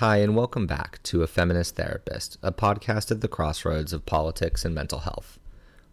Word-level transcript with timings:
Hi, 0.00 0.16
and 0.16 0.34
welcome 0.34 0.66
back 0.66 0.98
to 1.02 1.22
A 1.22 1.26
Feminist 1.26 1.76
Therapist, 1.76 2.38
a 2.42 2.50
podcast 2.50 3.10
at 3.10 3.20
the 3.20 3.28
crossroads 3.28 3.92
of 3.92 4.06
politics 4.06 4.64
and 4.64 4.74
mental 4.74 5.00
health. 5.00 5.38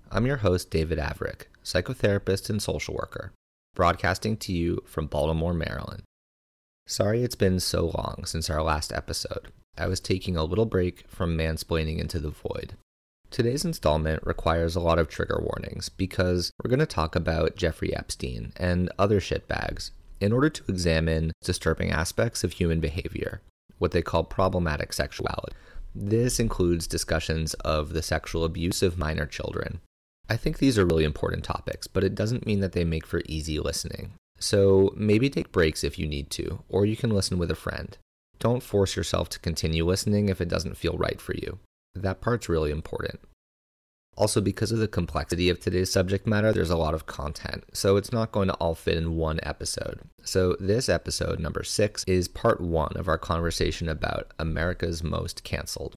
I'm 0.09 0.25
your 0.25 0.37
host, 0.37 0.72
David 0.72 0.98
Averick, 0.98 1.48
psychotherapist 1.61 2.50
and 2.50 2.62
social 2.62 2.96
worker, 2.96 3.33
broadcasting 3.75 4.38
to 4.38 4.54
you 4.54 4.82
from 4.85 5.08
Baltimore, 5.08 5.54
Maryland. 5.54 6.04
Sorry 6.88 7.22
it's 7.22 7.35
been 7.35 7.59
so 7.59 7.88
long 7.98 8.23
since 8.23 8.49
our 8.49 8.63
last 8.63 8.93
episode. 8.93 9.51
I 9.77 9.88
was 9.88 9.99
taking 9.99 10.37
a 10.37 10.45
little 10.45 10.65
break 10.65 11.03
from 11.09 11.37
mansplaining 11.37 11.99
into 11.99 12.17
the 12.17 12.29
void. 12.29 12.77
Today's 13.29 13.65
installment 13.65 14.25
requires 14.25 14.77
a 14.77 14.79
lot 14.79 14.99
of 14.99 15.09
trigger 15.09 15.43
warnings 15.43 15.89
because 15.89 16.49
we're 16.63 16.69
going 16.69 16.79
to 16.79 16.85
talk 16.85 17.17
about 17.17 17.57
Jeffrey 17.57 17.93
Epstein 17.93 18.53
and 18.55 18.89
other 18.97 19.19
shitbags 19.19 19.91
in 20.21 20.31
order 20.31 20.49
to 20.49 20.63
examine 20.69 21.33
disturbing 21.43 21.91
aspects 21.91 22.45
of 22.45 22.53
human 22.53 22.79
behavior 22.79 23.41
what 23.78 23.91
they 23.91 24.02
call 24.02 24.23
problematic 24.23 24.94
sexuality. 24.94 25.55
This 25.94 26.40
includes 26.40 26.88
discussions 26.88 27.54
of 27.55 27.94
the 27.94 28.04
sexual 28.04 28.44
abuse 28.44 28.84
of 28.84 28.98
minor 28.98 29.26
children. 29.26 29.81
I 30.30 30.38
think 30.38 30.58
these 30.58 30.77
are 30.77 30.85
really 30.85 31.05
important 31.05 31.44
topics, 31.44 31.88
but 31.88 32.04
it 32.04 32.13
doesn't 32.13 32.45
mean 32.45 32.59
that 32.59 32.73
they 32.73 32.84
make 32.84 33.05
for 33.05 33.21
easy 33.26 33.59
listening. 33.59 34.12
So 34.40 34.94
maybe 34.95 35.30
take 35.30 35.52
breaks 35.52 35.84
if 35.84 35.98
you 35.98 36.05
need 36.05 36.30
to, 36.32 36.63
or 36.70 36.85
you 36.85 36.95
can 36.95 37.09
listen 37.09 37.38
with 37.38 37.49
a 37.49 37.55
friend. 37.55 37.98
Don't 38.40 38.62
force 38.62 38.95
yourself 38.95 39.30
to 39.30 39.40
continue 39.40 39.85
listening 39.85 40.30
if 40.30 40.41
it 40.41 40.49
doesn't 40.49 40.77
feel 40.77 40.98
right 40.98 41.20
for 41.20 41.34
you. 41.34 41.59
That 41.96 42.21
part's 42.21 42.49
really 42.49 42.70
important. 42.70 43.20
Also, 44.17 44.41
because 44.41 44.71
of 44.71 44.80
the 44.80 44.88
complexity 44.88 45.48
of 45.48 45.59
today's 45.59 45.91
subject 45.91 46.26
matter, 46.26 46.52
there's 46.52 46.71
a 46.71 46.77
lot 46.77 46.95
of 46.95 47.05
content, 47.05 47.63
so 47.71 47.98
it's 47.98 48.12
not 48.12 48.31
going 48.31 48.48
to 48.48 48.53
all 48.55 48.73
fit 48.73 48.98
in 48.98 49.16
one 49.16 49.40
episode. 49.43 49.99
So, 50.23 50.57
this 50.59 50.90
episode, 50.90 51.40
number 51.40 51.63
six, 51.63 52.03
is 52.05 52.27
part 52.27 52.59
one 52.59 52.93
of 52.98 53.07
our 53.07 53.20
conversation 53.20 53.88
about 53.88 54.34
America's 54.40 55.03
Most 55.03 55.43
Cancelled. 55.43 55.93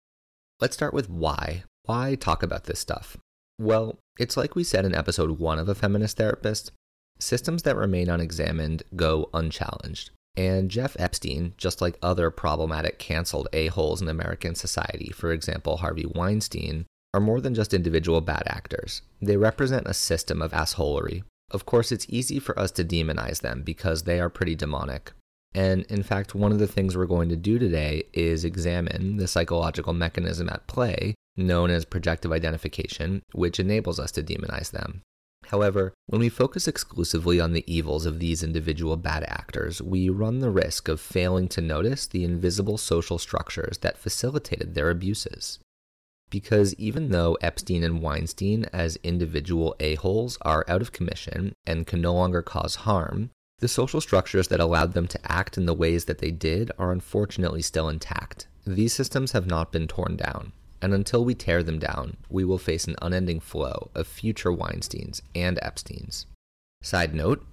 Let's 0.61 0.75
start 0.75 0.93
with 0.93 1.09
why. 1.09 1.65
Why 1.87 2.15
talk 2.15 2.43
about 2.43 2.65
this 2.65 2.79
stuff? 2.79 3.17
Well, 3.59 3.99
it's 4.19 4.37
like 4.37 4.55
we 4.55 4.65
said 4.65 4.85
in 4.85 4.95
episode 4.95 5.39
one 5.39 5.59
of 5.59 5.69
A 5.71 5.75
Feminist 5.75 6.19
Therapist 6.19 6.73
systems 7.19 7.63
that 7.63 7.77
remain 7.77 8.11
unexamined 8.11 8.83
go 8.97 9.31
unchallenged. 9.33 10.11
And 10.37 10.71
Jeff 10.71 10.97
Epstein, 10.99 11.55
just 11.57 11.81
like 11.81 11.99
other 12.03 12.31
problematic 12.31 12.99
canceled 12.99 13.49
a-holes 13.53 14.01
in 14.01 14.09
American 14.09 14.55
society, 14.55 15.11
for 15.11 15.33
example, 15.33 15.79
Harvey 15.79 16.07
Weinstein, 16.07 16.87
are 17.13 17.21
more 17.21 17.41
than 17.41 17.55
just 17.55 17.75
individual 17.75 18.21
bad 18.21 18.43
actors. 18.47 19.03
They 19.21 19.37
represent 19.37 19.87
a 19.87 19.95
system 19.95 20.41
of 20.41 20.53
assholery. 20.53 21.25
Of 21.51 21.67
course, 21.67 21.91
it's 21.91 22.07
easy 22.09 22.39
for 22.39 22.57
us 22.59 22.71
to 22.73 22.85
demonize 22.85 23.41
them 23.41 23.63
because 23.63 24.05
they 24.05 24.21
are 24.21 24.31
pretty 24.31 24.55
demonic. 24.55 25.13
And 25.53 25.85
in 25.87 26.05
fact, 26.05 26.35
one 26.35 26.53
of 26.53 26.61
the 26.61 26.69
things 26.69 26.97
we're 26.97 27.07
going 27.07 27.29
to 27.31 27.37
do 27.37 27.59
today 27.59 28.05
is 28.13 28.45
examine 28.45 29.17
the 29.17 29.27
psychological 29.27 29.93
mechanism 29.93 30.49
at 30.49 30.69
play 30.69 31.15
known 31.37 31.71
as 31.71 31.85
projective 31.85 32.33
identification, 32.33 33.23
which 33.33 33.59
enables 33.59 33.99
us 33.99 34.13
to 34.13 34.23
demonize 34.23 34.71
them. 34.71 35.03
However, 35.47 35.95
when 36.07 36.21
we 36.21 36.29
focus 36.29 36.69
exclusively 36.69 37.41
on 37.41 37.53
the 37.53 37.65
evils 37.73 38.07
of 38.07 38.21
these 38.21 38.43
individual 38.43 38.97
bad 38.97 39.25
actors, 39.27 39.83
we 39.83 40.09
run 40.09 40.39
the 40.39 40.51
risk 40.51 40.87
of 40.87 41.01
failing 41.01 41.49
to 41.49 41.61
notice 41.61 42.07
the 42.07 42.25
invisible 42.25 42.79
social 42.79 43.19
structures 43.19 43.79
that 43.79 43.99
facilitated 43.99 44.75
their 44.75 44.91
abuses 44.91 45.59
because 46.31 46.75
even 46.75 47.11
though 47.11 47.37
Epstein 47.43 47.83
and 47.83 48.01
Weinstein, 48.01 48.65
as 48.73 48.97
individual 49.03 49.75
a-holes, 49.81 50.39
are 50.43 50.65
out 50.69 50.81
of 50.81 50.93
commission 50.93 51.53
and 51.67 51.87
can 51.87 52.01
no 52.01 52.15
longer 52.15 52.41
cause 52.41 52.77
harm, 52.77 53.31
the 53.59 53.69
social 53.69 54.01
structures 54.01 54.49
that 54.49 54.61
allowed 54.61 54.95
them 54.95 55.07
to 55.09 55.21
act 55.31 55.59
in 55.59 55.67
the 55.67 55.75
ways 55.75 56.07
that 56.07 56.19
they 56.19 56.31
did 56.31 56.71
are 56.79 56.93
unfortunately 56.93 57.61
still 57.61 57.89
intact. 57.89 58.47
These 58.67 58.95
systems 58.95 59.33
have 59.33 59.47
not 59.47 59.73
been 59.73 59.87
torn 59.87 60.17
down, 60.17 60.53
and 60.81 60.95
until 60.95 61.25
we 61.25 61.35
tear 61.35 61.63
them 61.63 61.79
down, 61.79 62.17
we 62.31 62.45
will 62.45 62.59
face 62.59 62.87
an 62.87 62.97
unending 63.03 63.41
flow 63.41 63.91
of 63.95 64.07
future 64.07 64.51
Weinsteins 64.51 65.21
and 65.35 65.59
Epsteins. 65.63 66.25
Side 66.83 67.15
note 67.15 67.45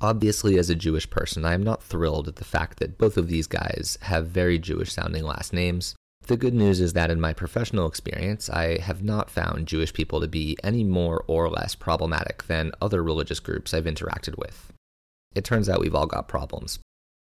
Obviously, 0.00 0.58
as 0.58 0.68
a 0.68 0.74
Jewish 0.74 1.08
person, 1.08 1.44
I 1.44 1.54
am 1.54 1.62
not 1.62 1.82
thrilled 1.82 2.28
at 2.28 2.36
the 2.36 2.44
fact 2.44 2.78
that 2.78 2.98
both 2.98 3.16
of 3.16 3.28
these 3.28 3.46
guys 3.46 3.96
have 4.02 4.26
very 4.26 4.58
Jewish 4.58 4.92
sounding 4.92 5.22
last 5.24 5.52
names. 5.52 5.94
The 6.26 6.38
good 6.38 6.54
news 6.54 6.80
is 6.80 6.94
that 6.94 7.10
in 7.10 7.20
my 7.20 7.34
professional 7.34 7.86
experience, 7.86 8.48
I 8.48 8.78
have 8.78 9.02
not 9.02 9.30
found 9.30 9.68
Jewish 9.68 9.92
people 9.92 10.22
to 10.22 10.28
be 10.28 10.56
any 10.64 10.82
more 10.82 11.22
or 11.26 11.50
less 11.50 11.74
problematic 11.74 12.44
than 12.44 12.72
other 12.80 13.02
religious 13.02 13.40
groups 13.40 13.74
I've 13.74 13.84
interacted 13.84 14.38
with. 14.38 14.72
It 15.34 15.44
turns 15.44 15.68
out 15.68 15.80
we've 15.80 15.94
all 15.94 16.06
got 16.06 16.28
problems. 16.28 16.78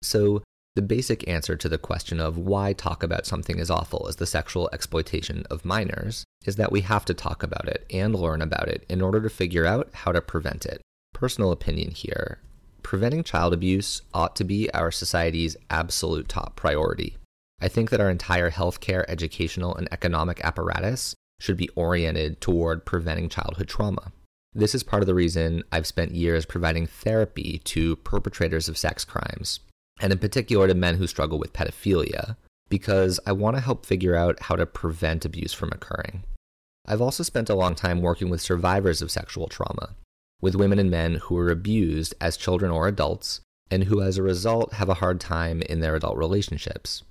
So, 0.03 0.43
the 0.75 0.83
basic 0.83 1.27
answer 1.29 1.57
to 1.57 1.69
the 1.69 1.79
question 1.79 2.21
of 2.21 2.39
why 2.39 2.73
talk 2.73 3.03
about 3.03 3.27
something 3.27 3.61
as 3.61 3.71
awful 3.71 4.07
as 4.09 4.17
the 4.17 4.27
sexual 4.27 4.71
exploitation 4.73 5.45
of 5.51 5.65
minors 5.65 6.25
is 6.45 6.57
that 6.57 6.73
we 6.73 6.81
have 6.83 7.05
to 7.07 7.15
talk 7.15 7.43
about 7.43 7.69
it 7.69 7.87
and 7.91 8.15
learn 8.15 8.41
about 8.41 8.69
it 8.69 8.85
in 8.89 9.03
order 9.03 9.21
to 9.21 9.29
figure 9.31 9.67
out 9.67 9.91
how 9.93 10.13
to 10.13 10.21
prevent 10.21 10.67
it. 10.67 10.81
Personal 11.15 11.53
opinion 11.53 11.93
here 11.93 12.41
preventing 12.83 13.23
child 13.23 13.55
abuse 13.55 14.03
ought 14.13 14.37
to 14.37 14.45
be 14.45 14.71
our 14.73 14.91
society's 14.91 15.57
absolute 15.71 16.29
top 16.29 16.57
priority. 16.57 17.17
I 17.63 17.69
think 17.69 17.91
that 17.91 18.01
our 18.01 18.11
entire 18.11 18.51
healthcare, 18.51 19.05
educational, 19.07 19.77
and 19.77 19.89
economic 19.93 20.45
apparatus 20.45 21.15
should 21.39 21.57
be 21.57 21.69
oriented 21.77 22.41
toward 22.41 22.85
preventing 22.85 23.29
childhood 23.29 23.69
trauma. 23.69 24.11
This 24.53 24.75
is 24.75 24.83
part 24.83 25.01
of 25.03 25.07
the 25.07 25.15
reason 25.15 25.63
I've 25.71 25.87
spent 25.87 26.11
years 26.11 26.45
providing 26.45 26.89
therapy 26.89 27.61
to 27.67 27.95
perpetrators 27.97 28.69
of 28.69 28.77
sex 28.77 29.05
crimes, 29.05 29.61
and 30.01 30.13
in 30.13 30.19
particular 30.19 30.67
to 30.67 30.75
men 30.75 30.97
who 30.97 31.07
struggle 31.07 31.39
with 31.39 31.53
pedophilia, 31.53 32.37
because 32.69 33.21
I 33.27 33.33
want 33.33 33.57
to 33.57 33.63
help 33.63 33.87
figure 33.87 34.17
out 34.17 34.43
how 34.43 34.57
to 34.57 34.67
prevent 34.67 35.25
abuse 35.25 35.53
from 35.53 35.71
occurring. 35.71 36.25
I've 36.85 37.01
also 37.01 37.23
spent 37.23 37.49
a 37.49 37.55
long 37.55 37.77
time 37.77 38.03
working 38.03 38.29
with 38.29 38.41
survivors 38.41 39.01
of 39.01 39.11
sexual 39.13 39.47
trauma, 39.47 39.95
with 40.41 40.57
women 40.57 40.81
and 40.81 40.91
men 40.91 41.15
who 41.15 41.37
were 41.37 41.51
abused 41.51 42.13
as 42.21 42.37
children 42.37 42.73
or 42.73 42.89
adults, 42.89 43.41
and 43.71 43.85
who 43.85 44.03
as 44.03 44.19
a 44.19 44.23
result 44.23 44.73
have 44.75 44.89
a 44.89 44.95
hard 44.95 45.21
time 45.21 45.63
in 45.63 45.79
their 45.79 45.95
adult 45.95 46.19
relationships. 46.19 47.05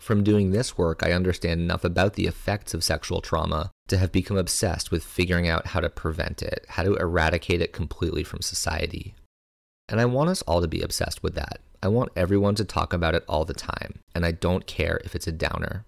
From 0.00 0.24
doing 0.24 0.50
this 0.50 0.78
work, 0.78 1.02
I 1.02 1.12
understand 1.12 1.60
enough 1.60 1.84
about 1.84 2.14
the 2.14 2.26
effects 2.26 2.72
of 2.72 2.82
sexual 2.82 3.20
trauma 3.20 3.70
to 3.88 3.98
have 3.98 4.10
become 4.10 4.38
obsessed 4.38 4.90
with 4.90 5.04
figuring 5.04 5.46
out 5.46 5.68
how 5.68 5.80
to 5.80 5.90
prevent 5.90 6.42
it, 6.42 6.64
how 6.70 6.84
to 6.84 6.96
eradicate 6.96 7.60
it 7.60 7.74
completely 7.74 8.24
from 8.24 8.40
society. 8.40 9.14
And 9.90 10.00
I 10.00 10.06
want 10.06 10.30
us 10.30 10.40
all 10.42 10.62
to 10.62 10.68
be 10.68 10.80
obsessed 10.80 11.22
with 11.22 11.34
that. 11.34 11.60
I 11.82 11.88
want 11.88 12.12
everyone 12.16 12.54
to 12.54 12.64
talk 12.64 12.94
about 12.94 13.14
it 13.14 13.24
all 13.28 13.44
the 13.44 13.52
time, 13.52 13.98
and 14.14 14.24
I 14.24 14.32
don't 14.32 14.66
care 14.66 15.02
if 15.04 15.14
it's 15.14 15.26
a 15.26 15.32
downer. 15.32 15.84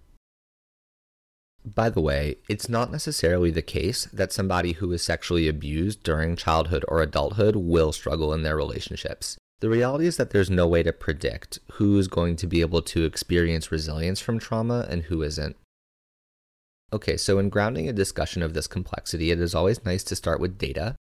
By 1.64 1.88
the 1.88 2.00
way, 2.02 2.36
it's 2.50 2.68
not 2.68 2.92
necessarily 2.92 3.50
the 3.50 3.62
case 3.62 4.04
that 4.12 4.32
somebody 4.32 4.72
who 4.72 4.92
is 4.92 5.02
sexually 5.02 5.48
abused 5.48 6.02
during 6.02 6.36
childhood 6.36 6.84
or 6.86 7.00
adulthood 7.00 7.56
will 7.56 7.92
struggle 7.92 8.34
in 8.34 8.42
their 8.42 8.56
relationships. 8.56 9.38
The 9.62 9.70
reality 9.70 10.06
is 10.06 10.16
that 10.16 10.30
there's 10.30 10.50
no 10.50 10.66
way 10.66 10.82
to 10.82 10.92
predict 10.92 11.60
who's 11.74 12.08
going 12.08 12.34
to 12.34 12.48
be 12.48 12.62
able 12.62 12.82
to 12.82 13.04
experience 13.04 13.70
resilience 13.70 14.18
from 14.18 14.40
trauma 14.40 14.88
and 14.90 15.04
who 15.04 15.22
isn't. 15.22 15.54
Okay, 16.92 17.16
so 17.16 17.38
in 17.38 17.48
grounding 17.48 17.88
a 17.88 17.92
discussion 17.92 18.42
of 18.42 18.54
this 18.54 18.66
complexity, 18.66 19.30
it 19.30 19.38
is 19.38 19.54
always 19.54 19.84
nice 19.84 20.02
to 20.02 20.16
start 20.16 20.40
with 20.40 20.58
data, 20.58 20.96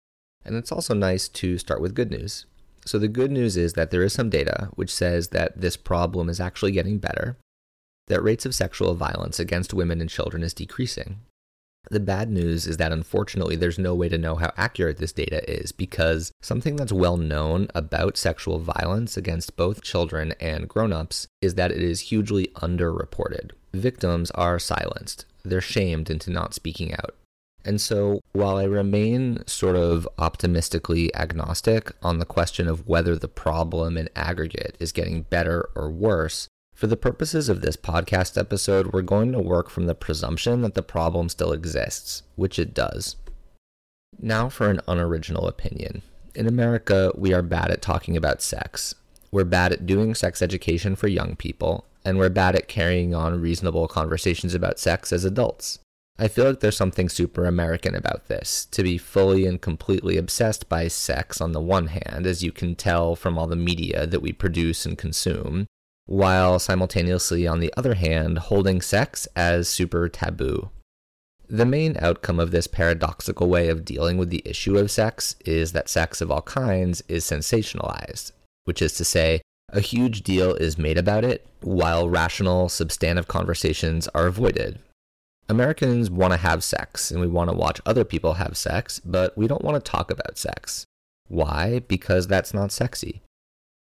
and 0.44 0.56
it's 0.56 0.72
also 0.72 0.92
nice 0.92 1.28
to 1.28 1.56
start 1.56 1.80
with 1.80 1.94
good 1.94 2.10
news. 2.10 2.46
So 2.84 2.98
the 2.98 3.06
good 3.06 3.30
news 3.30 3.56
is 3.56 3.74
that 3.74 3.92
there 3.92 4.02
is 4.02 4.12
some 4.12 4.28
data 4.28 4.70
which 4.74 4.92
says 4.92 5.28
that 5.28 5.60
this 5.60 5.76
problem 5.76 6.28
is 6.28 6.40
actually 6.40 6.72
getting 6.72 6.98
better, 6.98 7.36
that 8.08 8.24
rates 8.24 8.44
of 8.44 8.56
sexual 8.56 8.96
violence 8.96 9.38
against 9.38 9.72
women 9.72 10.00
and 10.00 10.10
children 10.10 10.42
is 10.42 10.52
decreasing, 10.52 11.20
the 11.90 12.00
bad 12.00 12.30
news 12.30 12.66
is 12.66 12.76
that 12.76 12.92
unfortunately 12.92 13.56
there's 13.56 13.78
no 13.78 13.94
way 13.94 14.08
to 14.08 14.18
know 14.18 14.36
how 14.36 14.52
accurate 14.56 14.98
this 14.98 15.12
data 15.12 15.48
is 15.50 15.72
because 15.72 16.32
something 16.40 16.76
that's 16.76 16.92
well 16.92 17.16
known 17.16 17.68
about 17.74 18.16
sexual 18.16 18.58
violence 18.58 19.16
against 19.16 19.56
both 19.56 19.82
children 19.82 20.34
and 20.40 20.68
grown-ups 20.68 21.26
is 21.40 21.54
that 21.54 21.70
it 21.70 21.82
is 21.82 22.00
hugely 22.00 22.48
underreported. 22.56 23.52
Victims 23.72 24.30
are 24.32 24.58
silenced. 24.58 25.24
They're 25.44 25.60
shamed 25.60 26.10
into 26.10 26.30
not 26.30 26.54
speaking 26.54 26.92
out. 26.92 27.14
And 27.64 27.80
so, 27.80 28.20
while 28.32 28.56
I 28.56 28.64
remain 28.64 29.46
sort 29.46 29.76
of 29.76 30.08
optimistically 30.16 31.14
agnostic 31.14 31.92
on 32.02 32.18
the 32.18 32.24
question 32.24 32.68
of 32.68 32.86
whether 32.86 33.16
the 33.16 33.28
problem 33.28 33.98
in 33.98 34.08
aggregate 34.14 34.76
is 34.78 34.92
getting 34.92 35.22
better 35.22 35.68
or 35.74 35.90
worse, 35.90 36.48
for 36.78 36.86
the 36.86 36.96
purposes 36.96 37.48
of 37.48 37.60
this 37.60 37.76
podcast 37.76 38.38
episode, 38.38 38.92
we're 38.92 39.02
going 39.02 39.32
to 39.32 39.40
work 39.40 39.68
from 39.68 39.86
the 39.86 39.96
presumption 39.96 40.62
that 40.62 40.74
the 40.74 40.82
problem 40.82 41.28
still 41.28 41.50
exists, 41.50 42.22
which 42.36 42.56
it 42.56 42.72
does. 42.72 43.16
Now 44.20 44.48
for 44.48 44.70
an 44.70 44.80
unoriginal 44.86 45.48
opinion. 45.48 46.02
In 46.36 46.46
America, 46.46 47.10
we 47.16 47.34
are 47.34 47.42
bad 47.42 47.72
at 47.72 47.82
talking 47.82 48.16
about 48.16 48.42
sex. 48.42 48.94
We're 49.32 49.42
bad 49.42 49.72
at 49.72 49.86
doing 49.86 50.14
sex 50.14 50.40
education 50.40 50.94
for 50.94 51.08
young 51.08 51.34
people, 51.34 51.84
and 52.04 52.16
we're 52.16 52.28
bad 52.28 52.54
at 52.54 52.68
carrying 52.68 53.12
on 53.12 53.40
reasonable 53.40 53.88
conversations 53.88 54.54
about 54.54 54.78
sex 54.78 55.12
as 55.12 55.24
adults. 55.24 55.80
I 56.16 56.28
feel 56.28 56.44
like 56.44 56.60
there's 56.60 56.76
something 56.76 57.08
super 57.08 57.44
American 57.44 57.96
about 57.96 58.28
this, 58.28 58.66
to 58.66 58.84
be 58.84 58.98
fully 58.98 59.46
and 59.46 59.60
completely 59.60 60.16
obsessed 60.16 60.68
by 60.68 60.86
sex 60.86 61.40
on 61.40 61.50
the 61.50 61.60
one 61.60 61.88
hand, 61.88 62.24
as 62.24 62.44
you 62.44 62.52
can 62.52 62.76
tell 62.76 63.16
from 63.16 63.36
all 63.36 63.48
the 63.48 63.56
media 63.56 64.06
that 64.06 64.22
we 64.22 64.30
produce 64.30 64.86
and 64.86 64.96
consume, 64.96 65.66
while 66.08 66.58
simultaneously, 66.58 67.46
on 67.46 67.60
the 67.60 67.72
other 67.76 67.92
hand, 67.92 68.38
holding 68.38 68.80
sex 68.80 69.28
as 69.36 69.68
super 69.68 70.08
taboo. 70.08 70.70
The 71.48 71.66
main 71.66 71.98
outcome 72.00 72.40
of 72.40 72.50
this 72.50 72.66
paradoxical 72.66 73.48
way 73.48 73.68
of 73.68 73.84
dealing 73.84 74.16
with 74.16 74.30
the 74.30 74.42
issue 74.46 74.78
of 74.78 74.90
sex 74.90 75.36
is 75.44 75.72
that 75.72 75.90
sex 75.90 76.22
of 76.22 76.30
all 76.30 76.40
kinds 76.40 77.02
is 77.08 77.24
sensationalized, 77.24 78.32
which 78.64 78.80
is 78.80 78.94
to 78.94 79.04
say, 79.04 79.42
a 79.70 79.80
huge 79.80 80.22
deal 80.22 80.54
is 80.54 80.78
made 80.78 80.96
about 80.96 81.24
it, 81.24 81.46
while 81.60 82.08
rational, 82.08 82.70
substantive 82.70 83.28
conversations 83.28 84.08
are 84.08 84.26
avoided. 84.26 84.78
Americans 85.46 86.10
want 86.10 86.32
to 86.32 86.38
have 86.38 86.64
sex, 86.64 87.10
and 87.10 87.20
we 87.20 87.26
want 87.26 87.50
to 87.50 87.56
watch 87.56 87.82
other 87.84 88.04
people 88.04 88.34
have 88.34 88.56
sex, 88.56 88.98
but 89.04 89.36
we 89.36 89.46
don't 89.46 89.64
want 89.64 89.74
to 89.82 89.90
talk 89.90 90.10
about 90.10 90.38
sex. 90.38 90.86
Why? 91.26 91.80
Because 91.80 92.26
that's 92.28 92.54
not 92.54 92.72
sexy. 92.72 93.20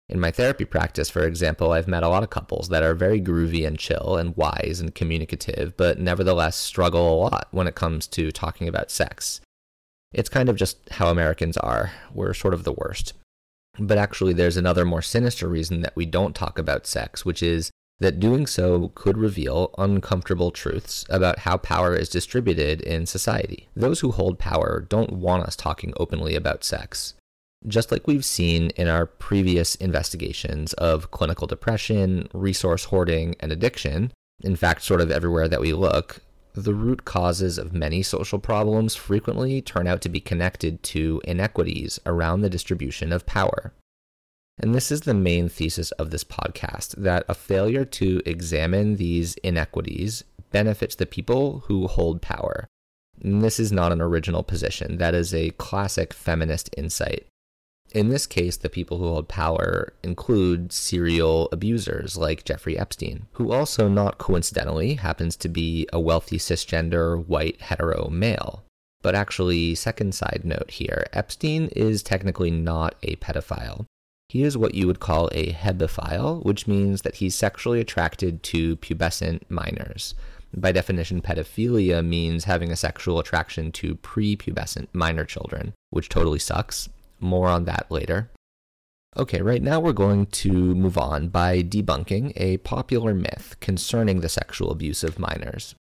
In 0.10 0.20
my 0.20 0.32
therapy 0.32 0.66
practice, 0.66 1.10
for 1.10 1.24
example, 1.24 1.72
I've 1.72 1.88
met 1.88 2.04
a 2.04 2.10
lot 2.10 2.24
of 2.24 2.30
couples 2.30 2.70
that 2.70 2.84
are 2.84 2.94
very 2.94 3.22
groovy 3.22 3.66
and 3.66 3.80
chill 3.80 4.18
and 4.18 4.36
wise 4.36 4.80
and 4.80 4.94
communicative, 4.94 5.76
but 5.78 6.00
nevertheless 6.00 6.58
struggle 6.58 7.14
a 7.14 7.20
lot 7.22 7.48
when 7.52 7.68
it 7.68 7.76
comes 7.76 8.08
to 8.08 8.32
talking 8.32 8.68
about 8.68 8.92
sex. 8.92 9.40
It's 10.14 10.30
kind 10.30 10.50
of 10.50 10.58
just 10.58 10.78
how 10.90 11.10
Americans 11.10 11.58
are. 11.58 11.92
We're 12.14 12.34
sort 12.34 12.54
of 12.54 12.64
the 12.64 12.74
worst. 12.74 13.14
But 13.80 13.98
actually, 13.98 14.34
there's 14.34 14.58
another 14.58 14.86
more 14.86 15.02
sinister 15.02 15.48
reason 15.48 15.82
that 15.82 15.96
we 15.96 16.06
don't 16.06 16.36
talk 16.36 16.60
about 16.60 16.86
sex, 16.86 17.26
which 17.26 17.42
is 17.42 17.72
that 18.00 18.20
doing 18.20 18.46
so 18.46 18.92
could 18.96 19.18
reveal 19.18 19.74
uncomfortable 19.78 20.52
truths 20.52 21.06
about 21.10 21.40
how 21.40 21.58
power 21.58 21.96
is 21.96 22.10
distributed 22.10 22.82
in 22.82 23.06
society. 23.06 23.70
Those 23.76 24.02
who 24.02 24.12
hold 24.12 24.38
power 24.38 24.86
don't 24.88 25.14
want 25.14 25.44
us 25.44 25.56
talking 25.56 25.94
openly 25.98 26.36
about 26.36 26.64
sex. 26.64 27.16
Just 27.68 27.92
like 27.92 28.08
we've 28.08 28.26
seen 28.26 28.72
in 28.72 28.88
our 28.88 29.06
previous 29.06 29.76
investigations 29.76 30.74
of 30.74 31.12
clinical 31.12 31.48
depression, 31.48 32.28
resource 32.34 32.86
hoarding, 32.86 33.36
and 33.40 33.52
addiction, 33.52 34.12
in 34.42 34.56
fact, 34.56 34.84
sort 34.84 35.00
of 35.00 35.12
everywhere 35.12 35.48
that 35.48 35.62
we 35.62 35.74
look, 35.74 36.22
the 36.54 36.74
root 36.74 37.06
causes 37.06 37.58
of 37.58 37.74
many 37.74 38.04
social 38.04 38.38
problems 38.38 38.96
frequently 38.96 39.62
turn 39.62 39.88
out 39.88 40.02
to 40.02 40.10
be 40.10 40.20
connected 40.20 40.84
to 40.84 41.22
inequities 41.24 42.00
around 42.06 42.42
the 42.42 42.50
distribution 42.50 43.12
of 43.12 43.26
power. 43.26 43.74
And 44.60 44.76
this 44.76 44.92
is 44.92 45.02
the 45.02 45.16
main 45.16 45.50
thesis 45.50 45.92
of 45.92 46.12
this 46.12 46.24
podcast 46.24 46.96
that 46.98 47.26
a 47.28 47.34
failure 47.34 47.86
to 47.86 48.22
examine 48.26 48.98
these 48.98 49.36
inequities 49.38 50.24
benefits 50.52 50.94
the 50.94 51.08
people 51.08 51.64
who 51.66 51.88
hold 51.88 52.22
power. 52.22 52.68
And 53.22 53.42
this 53.42 53.60
is 53.60 53.72
not 53.72 53.92
an 53.92 54.02
original 54.02 54.44
position, 54.44 54.98
that 54.98 55.16
is 55.16 55.34
a 55.34 55.52
classic 55.52 56.14
feminist 56.14 56.70
insight. 56.78 57.26
In 57.94 58.10
this 58.10 58.26
case, 58.26 58.58
the 58.58 58.70
people 58.70 58.98
who 58.98 59.08
hold 59.08 59.28
power 59.28 59.94
include 60.02 60.74
serial 60.74 61.48
abusers 61.52 62.18
like 62.18 62.44
Jeffrey 62.44 62.76
Epstein, 62.78 63.28
who 63.34 63.52
also, 63.52 63.88
not 63.88 64.18
coincidentally, 64.18 64.96
happens 64.96 65.36
to 65.38 65.48
be 65.48 65.88
a 65.94 66.00
wealthy 66.00 66.40
cisgender 66.40 67.24
white 67.24 67.62
hetero 67.62 68.10
male. 68.10 68.64
But 69.04 69.14
actually, 69.14 69.76
second 69.76 70.16
side 70.16 70.42
note 70.44 70.72
here 70.72 71.06
Epstein 71.14 71.68
is 71.76 72.02
technically 72.02 72.50
not 72.50 72.96
a 73.04 73.16
pedophile. 73.18 73.86
He 74.28 74.42
is 74.42 74.58
what 74.58 74.74
you 74.74 74.88
would 74.88 75.00
call 75.00 75.30
a 75.32 75.52
hebephile, 75.52 76.44
which 76.44 76.66
means 76.66 77.04
that 77.04 77.18
he's 77.18 77.36
sexually 77.36 77.80
attracted 77.80 78.42
to 78.44 78.78
pubescent 78.78 79.42
minors. 79.50 80.16
By 80.56 80.72
definition, 80.72 81.22
pedophilia 81.22 82.04
means 82.04 82.46
having 82.46 82.72
a 82.72 82.76
sexual 82.76 83.20
attraction 83.20 83.72
to 83.74 83.96
prepubescent 83.98 84.88
minor 84.94 85.26
children, 85.26 85.74
which 85.92 86.10
totally 86.10 86.40
sucks. 86.40 86.90
More 87.24 87.48
on 87.48 87.64
that 87.64 87.90
later. 87.90 88.30
Okay, 89.16 89.42
right 89.42 89.62
now 89.62 89.80
we're 89.80 89.94
going 89.94 90.26
to 90.26 90.52
move 90.52 90.98
on 90.98 91.30
by 91.30 91.64
debunking 91.64 92.34
a 92.36 92.58
popular 92.58 93.14
myth 93.14 93.56
concerning 93.62 94.20
the 94.20 94.28
sexual 94.28 94.72
abuse 94.72 95.06
of 95.06 95.18
minors. 95.18 95.74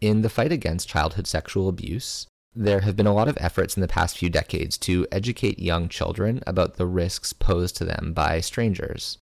In 0.00 0.22
the 0.22 0.28
fight 0.28 0.50
against 0.50 0.88
childhood 0.88 1.28
sexual 1.28 1.68
abuse, 1.68 2.26
there 2.54 2.80
have 2.80 2.96
been 2.96 3.06
a 3.06 3.14
lot 3.14 3.28
of 3.28 3.38
efforts 3.40 3.76
in 3.76 3.82
the 3.82 3.86
past 3.86 4.18
few 4.18 4.30
decades 4.30 4.76
to 4.78 5.06
educate 5.12 5.60
young 5.60 5.88
children 5.88 6.42
about 6.44 6.74
the 6.74 6.86
risks 6.86 7.32
posed 7.32 7.76
to 7.76 7.84
them 7.84 8.12
by 8.12 8.40
strangers. 8.40 9.18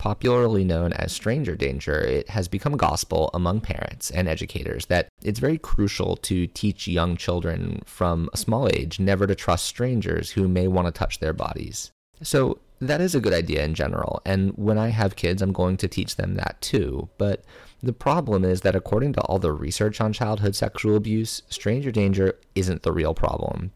Popularly 0.00 0.64
known 0.64 0.94
as 0.94 1.12
stranger 1.12 1.54
danger, 1.54 2.00
it 2.00 2.30
has 2.30 2.48
become 2.48 2.78
gospel 2.78 3.28
among 3.34 3.60
parents 3.60 4.10
and 4.10 4.28
educators 4.28 4.86
that 4.86 5.10
it's 5.22 5.38
very 5.38 5.58
crucial 5.58 6.16
to 6.16 6.46
teach 6.46 6.88
young 6.88 7.18
children 7.18 7.82
from 7.84 8.30
a 8.32 8.38
small 8.38 8.66
age 8.66 8.98
never 8.98 9.26
to 9.26 9.34
trust 9.34 9.66
strangers 9.66 10.30
who 10.30 10.48
may 10.48 10.66
want 10.66 10.86
to 10.86 10.90
touch 10.90 11.18
their 11.18 11.34
bodies. 11.34 11.92
So, 12.22 12.60
that 12.80 13.02
is 13.02 13.14
a 13.14 13.20
good 13.20 13.34
idea 13.34 13.62
in 13.62 13.74
general, 13.74 14.22
and 14.24 14.52
when 14.52 14.78
I 14.78 14.88
have 14.88 15.16
kids, 15.16 15.42
I'm 15.42 15.52
going 15.52 15.76
to 15.76 15.86
teach 15.86 16.16
them 16.16 16.34
that 16.36 16.56
too. 16.62 17.10
But 17.18 17.44
the 17.82 17.92
problem 17.92 18.42
is 18.42 18.62
that 18.62 18.74
according 18.74 19.12
to 19.12 19.20
all 19.20 19.38
the 19.38 19.52
research 19.52 20.00
on 20.00 20.14
childhood 20.14 20.56
sexual 20.56 20.96
abuse, 20.96 21.42
stranger 21.50 21.90
danger 21.90 22.38
isn't 22.54 22.84
the 22.84 22.92
real 22.92 23.12
problem 23.12 23.72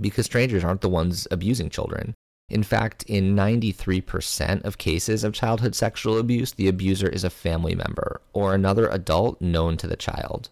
because 0.00 0.26
strangers 0.26 0.64
aren't 0.64 0.80
the 0.80 0.88
ones 0.88 1.28
abusing 1.30 1.70
children. 1.70 2.14
In 2.52 2.62
fact, 2.62 3.02
in 3.04 3.34
93% 3.34 4.62
of 4.64 4.76
cases 4.76 5.24
of 5.24 5.32
childhood 5.32 5.74
sexual 5.74 6.18
abuse, 6.18 6.52
the 6.52 6.68
abuser 6.68 7.08
is 7.08 7.24
a 7.24 7.30
family 7.30 7.74
member 7.74 8.20
or 8.34 8.54
another 8.54 8.88
adult 8.88 9.40
known 9.40 9.78
to 9.78 9.86
the 9.86 9.96
child. 9.96 10.50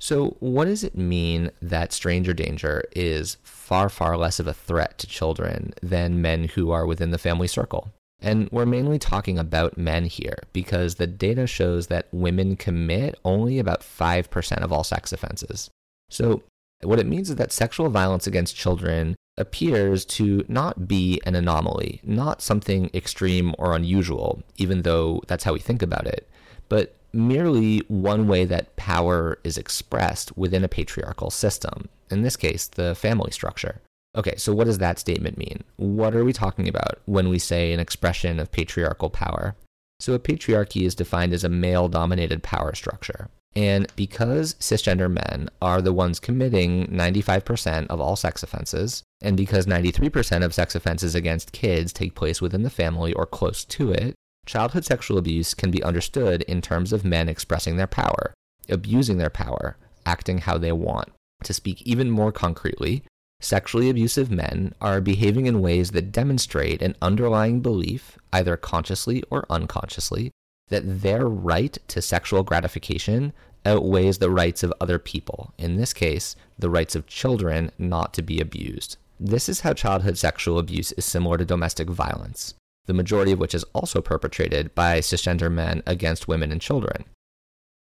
So, 0.00 0.36
what 0.40 0.64
does 0.64 0.82
it 0.82 0.98
mean 0.98 1.52
that 1.62 1.92
stranger 1.92 2.34
danger 2.34 2.82
is 2.96 3.36
far, 3.44 3.88
far 3.88 4.16
less 4.16 4.40
of 4.40 4.48
a 4.48 4.54
threat 4.54 4.98
to 4.98 5.06
children 5.06 5.72
than 5.80 6.20
men 6.20 6.48
who 6.48 6.72
are 6.72 6.84
within 6.84 7.12
the 7.12 7.18
family 7.18 7.46
circle? 7.46 7.92
And 8.20 8.48
we're 8.50 8.66
mainly 8.66 8.98
talking 8.98 9.38
about 9.38 9.78
men 9.78 10.06
here 10.06 10.38
because 10.52 10.96
the 10.96 11.06
data 11.06 11.46
shows 11.46 11.86
that 11.86 12.08
women 12.10 12.56
commit 12.56 13.20
only 13.24 13.60
about 13.60 13.82
5% 13.82 14.58
of 14.62 14.72
all 14.72 14.82
sex 14.82 15.12
offenses. 15.12 15.70
So, 16.08 16.42
what 16.82 16.98
it 16.98 17.06
means 17.06 17.30
is 17.30 17.36
that 17.36 17.52
sexual 17.52 17.88
violence 17.88 18.26
against 18.26 18.56
children 18.56 19.14
appears 19.40 20.04
to 20.04 20.44
not 20.48 20.86
be 20.86 21.20
an 21.24 21.34
anomaly, 21.34 22.00
not 22.04 22.42
something 22.42 22.90
extreme 22.94 23.54
or 23.58 23.74
unusual, 23.74 24.42
even 24.56 24.82
though 24.82 25.22
that's 25.26 25.44
how 25.44 25.52
we 25.52 25.58
think 25.58 25.82
about 25.82 26.06
it, 26.06 26.28
but 26.68 26.94
merely 27.12 27.78
one 27.88 28.28
way 28.28 28.44
that 28.44 28.76
power 28.76 29.38
is 29.42 29.58
expressed 29.58 30.36
within 30.36 30.62
a 30.62 30.68
patriarchal 30.68 31.30
system, 31.30 31.88
in 32.10 32.22
this 32.22 32.36
case, 32.36 32.68
the 32.68 32.94
family 32.94 33.30
structure. 33.30 33.80
Okay, 34.16 34.34
so 34.36 34.52
what 34.52 34.64
does 34.64 34.78
that 34.78 34.98
statement 34.98 35.38
mean? 35.38 35.62
What 35.76 36.14
are 36.14 36.24
we 36.24 36.32
talking 36.32 36.68
about 36.68 37.00
when 37.06 37.28
we 37.28 37.38
say 37.38 37.72
an 37.72 37.80
expression 37.80 38.40
of 38.40 38.50
patriarchal 38.50 39.10
power? 39.10 39.54
So, 40.00 40.14
a 40.14 40.18
patriarchy 40.18 40.82
is 40.82 40.94
defined 40.94 41.32
as 41.32 41.44
a 41.44 41.48
male 41.48 41.88
dominated 41.88 42.42
power 42.42 42.74
structure. 42.74 43.28
And 43.56 43.88
because 43.96 44.54
cisgender 44.54 45.10
men 45.10 45.48
are 45.60 45.82
the 45.82 45.92
ones 45.92 46.20
committing 46.20 46.86
95% 46.86 47.88
of 47.88 48.00
all 48.00 48.14
sex 48.14 48.42
offenses, 48.42 49.02
and 49.20 49.36
because 49.36 49.66
93% 49.66 50.44
of 50.44 50.54
sex 50.54 50.74
offenses 50.74 51.14
against 51.14 51.52
kids 51.52 51.92
take 51.92 52.14
place 52.14 52.40
within 52.40 52.62
the 52.62 52.70
family 52.70 53.12
or 53.12 53.26
close 53.26 53.64
to 53.64 53.90
it, 53.90 54.14
childhood 54.46 54.84
sexual 54.84 55.18
abuse 55.18 55.52
can 55.54 55.70
be 55.70 55.82
understood 55.82 56.42
in 56.42 56.62
terms 56.62 56.92
of 56.92 57.04
men 57.04 57.28
expressing 57.28 57.76
their 57.76 57.88
power, 57.88 58.32
abusing 58.68 59.18
their 59.18 59.30
power, 59.30 59.76
acting 60.06 60.38
how 60.38 60.56
they 60.56 60.72
want. 60.72 61.08
To 61.44 61.52
speak 61.52 61.82
even 61.82 62.10
more 62.10 62.30
concretely, 62.30 63.02
Sexually 63.42 63.88
abusive 63.88 64.30
men 64.30 64.74
are 64.82 65.00
behaving 65.00 65.46
in 65.46 65.62
ways 65.62 65.92
that 65.92 66.12
demonstrate 66.12 66.82
an 66.82 66.94
underlying 67.00 67.62
belief, 67.62 68.18
either 68.34 68.54
consciously 68.54 69.22
or 69.30 69.46
unconsciously, 69.48 70.30
that 70.70 71.02
their 71.02 71.28
right 71.28 71.76
to 71.88 72.00
sexual 72.00 72.42
gratification 72.42 73.32
outweighs 73.66 74.18
the 74.18 74.30
rights 74.30 74.62
of 74.62 74.72
other 74.80 74.98
people, 74.98 75.52
in 75.58 75.76
this 75.76 75.92
case, 75.92 76.34
the 76.58 76.70
rights 76.70 76.94
of 76.94 77.06
children 77.06 77.70
not 77.78 78.14
to 78.14 78.22
be 78.22 78.40
abused. 78.40 78.96
This 79.18 79.48
is 79.48 79.60
how 79.60 79.74
childhood 79.74 80.16
sexual 80.16 80.58
abuse 80.58 80.92
is 80.92 81.04
similar 81.04 81.36
to 81.36 81.44
domestic 81.44 81.90
violence, 81.90 82.54
the 82.86 82.94
majority 82.94 83.32
of 83.32 83.38
which 83.38 83.54
is 83.54 83.64
also 83.74 84.00
perpetrated 84.00 84.74
by 84.74 85.00
cisgender 85.00 85.52
men 85.52 85.82
against 85.86 86.26
women 86.26 86.50
and 86.50 86.60
children. 86.60 87.04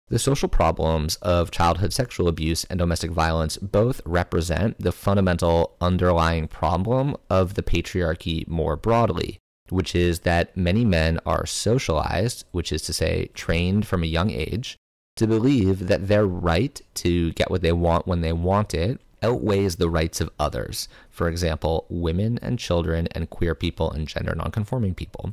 The 0.08 0.18
social 0.18 0.48
problems 0.48 1.16
of 1.16 1.50
childhood 1.50 1.92
sexual 1.92 2.28
abuse 2.28 2.64
and 2.64 2.78
domestic 2.78 3.10
violence 3.10 3.56
both 3.56 4.02
represent 4.04 4.78
the 4.78 4.92
fundamental 4.92 5.76
underlying 5.80 6.46
problem 6.46 7.16
of 7.30 7.54
the 7.54 7.62
patriarchy 7.62 8.46
more 8.46 8.76
broadly, 8.76 9.38
which 9.70 9.94
is 9.94 10.20
that 10.20 10.56
many 10.56 10.84
men 10.84 11.18
are 11.24 11.46
socialized, 11.46 12.44
which 12.52 12.72
is 12.72 12.82
to 12.82 12.92
say, 12.92 13.30
trained 13.34 13.86
from 13.86 14.02
a 14.02 14.06
young 14.06 14.30
age, 14.30 14.76
to 15.16 15.26
believe 15.26 15.86
that 15.86 16.08
their 16.08 16.26
right 16.26 16.80
to 16.94 17.32
get 17.32 17.50
what 17.50 17.62
they 17.62 17.72
want 17.72 18.06
when 18.06 18.20
they 18.20 18.32
want 18.32 18.74
it 18.74 19.00
outweighs 19.22 19.76
the 19.76 19.88
rights 19.88 20.20
of 20.20 20.30
others, 20.38 20.88
for 21.08 21.28
example, 21.28 21.86
women 21.88 22.38
and 22.42 22.58
children 22.58 23.08
and 23.12 23.30
queer 23.30 23.54
people 23.54 23.90
and 23.90 24.06
gender 24.06 24.34
nonconforming 24.34 24.94
people. 24.94 25.32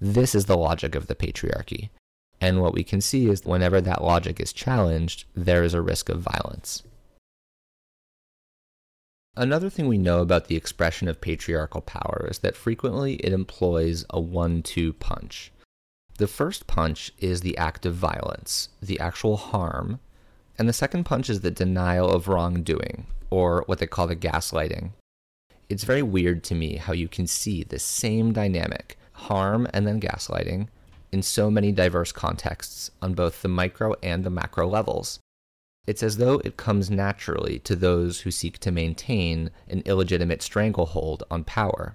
This 0.00 0.34
is 0.34 0.46
the 0.46 0.56
logic 0.56 0.94
of 0.94 1.06
the 1.06 1.14
patriarchy. 1.14 1.90
And 2.40 2.60
what 2.60 2.74
we 2.74 2.84
can 2.84 3.00
see 3.00 3.28
is 3.28 3.44
whenever 3.44 3.80
that 3.80 4.02
logic 4.02 4.40
is 4.40 4.52
challenged, 4.52 5.24
there 5.34 5.64
is 5.64 5.74
a 5.74 5.82
risk 5.82 6.08
of 6.08 6.20
violence. 6.20 6.82
Another 9.38 9.68
thing 9.68 9.86
we 9.86 9.98
know 9.98 10.20
about 10.20 10.46
the 10.46 10.56
expression 10.56 11.08
of 11.08 11.20
patriarchal 11.20 11.82
power 11.82 12.26
is 12.30 12.38
that 12.38 12.56
frequently 12.56 13.16
it 13.16 13.34
employs 13.34 14.06
a 14.08 14.18
one 14.18 14.62
two 14.62 14.94
punch. 14.94 15.52
The 16.16 16.26
first 16.26 16.66
punch 16.66 17.12
is 17.18 17.42
the 17.42 17.58
act 17.58 17.84
of 17.84 17.94
violence, 17.94 18.70
the 18.80 18.98
actual 18.98 19.36
harm, 19.36 20.00
and 20.58 20.66
the 20.66 20.72
second 20.72 21.04
punch 21.04 21.28
is 21.28 21.42
the 21.42 21.50
denial 21.50 22.10
of 22.10 22.28
wrongdoing, 22.28 23.06
or 23.28 23.62
what 23.66 23.78
they 23.78 23.86
call 23.86 24.06
the 24.06 24.16
gaslighting. 24.16 24.92
It's 25.68 25.84
very 25.84 26.02
weird 26.02 26.42
to 26.44 26.54
me 26.54 26.76
how 26.76 26.94
you 26.94 27.06
can 27.06 27.26
see 27.26 27.62
the 27.62 27.78
same 27.78 28.32
dynamic, 28.32 28.96
harm 29.12 29.68
and 29.74 29.86
then 29.86 30.00
gaslighting, 30.00 30.68
in 31.12 31.22
so 31.22 31.50
many 31.50 31.72
diverse 31.72 32.10
contexts 32.10 32.90
on 33.02 33.12
both 33.12 33.42
the 33.42 33.48
micro 33.48 33.94
and 34.02 34.24
the 34.24 34.30
macro 34.30 34.66
levels. 34.66 35.18
It's 35.86 36.02
as 36.02 36.16
though 36.16 36.40
it 36.44 36.56
comes 36.56 36.90
naturally 36.90 37.60
to 37.60 37.76
those 37.76 38.20
who 38.20 38.30
seek 38.30 38.58
to 38.58 38.72
maintain 38.72 39.50
an 39.68 39.82
illegitimate 39.84 40.42
stranglehold 40.42 41.22
on 41.30 41.44
power. 41.44 41.94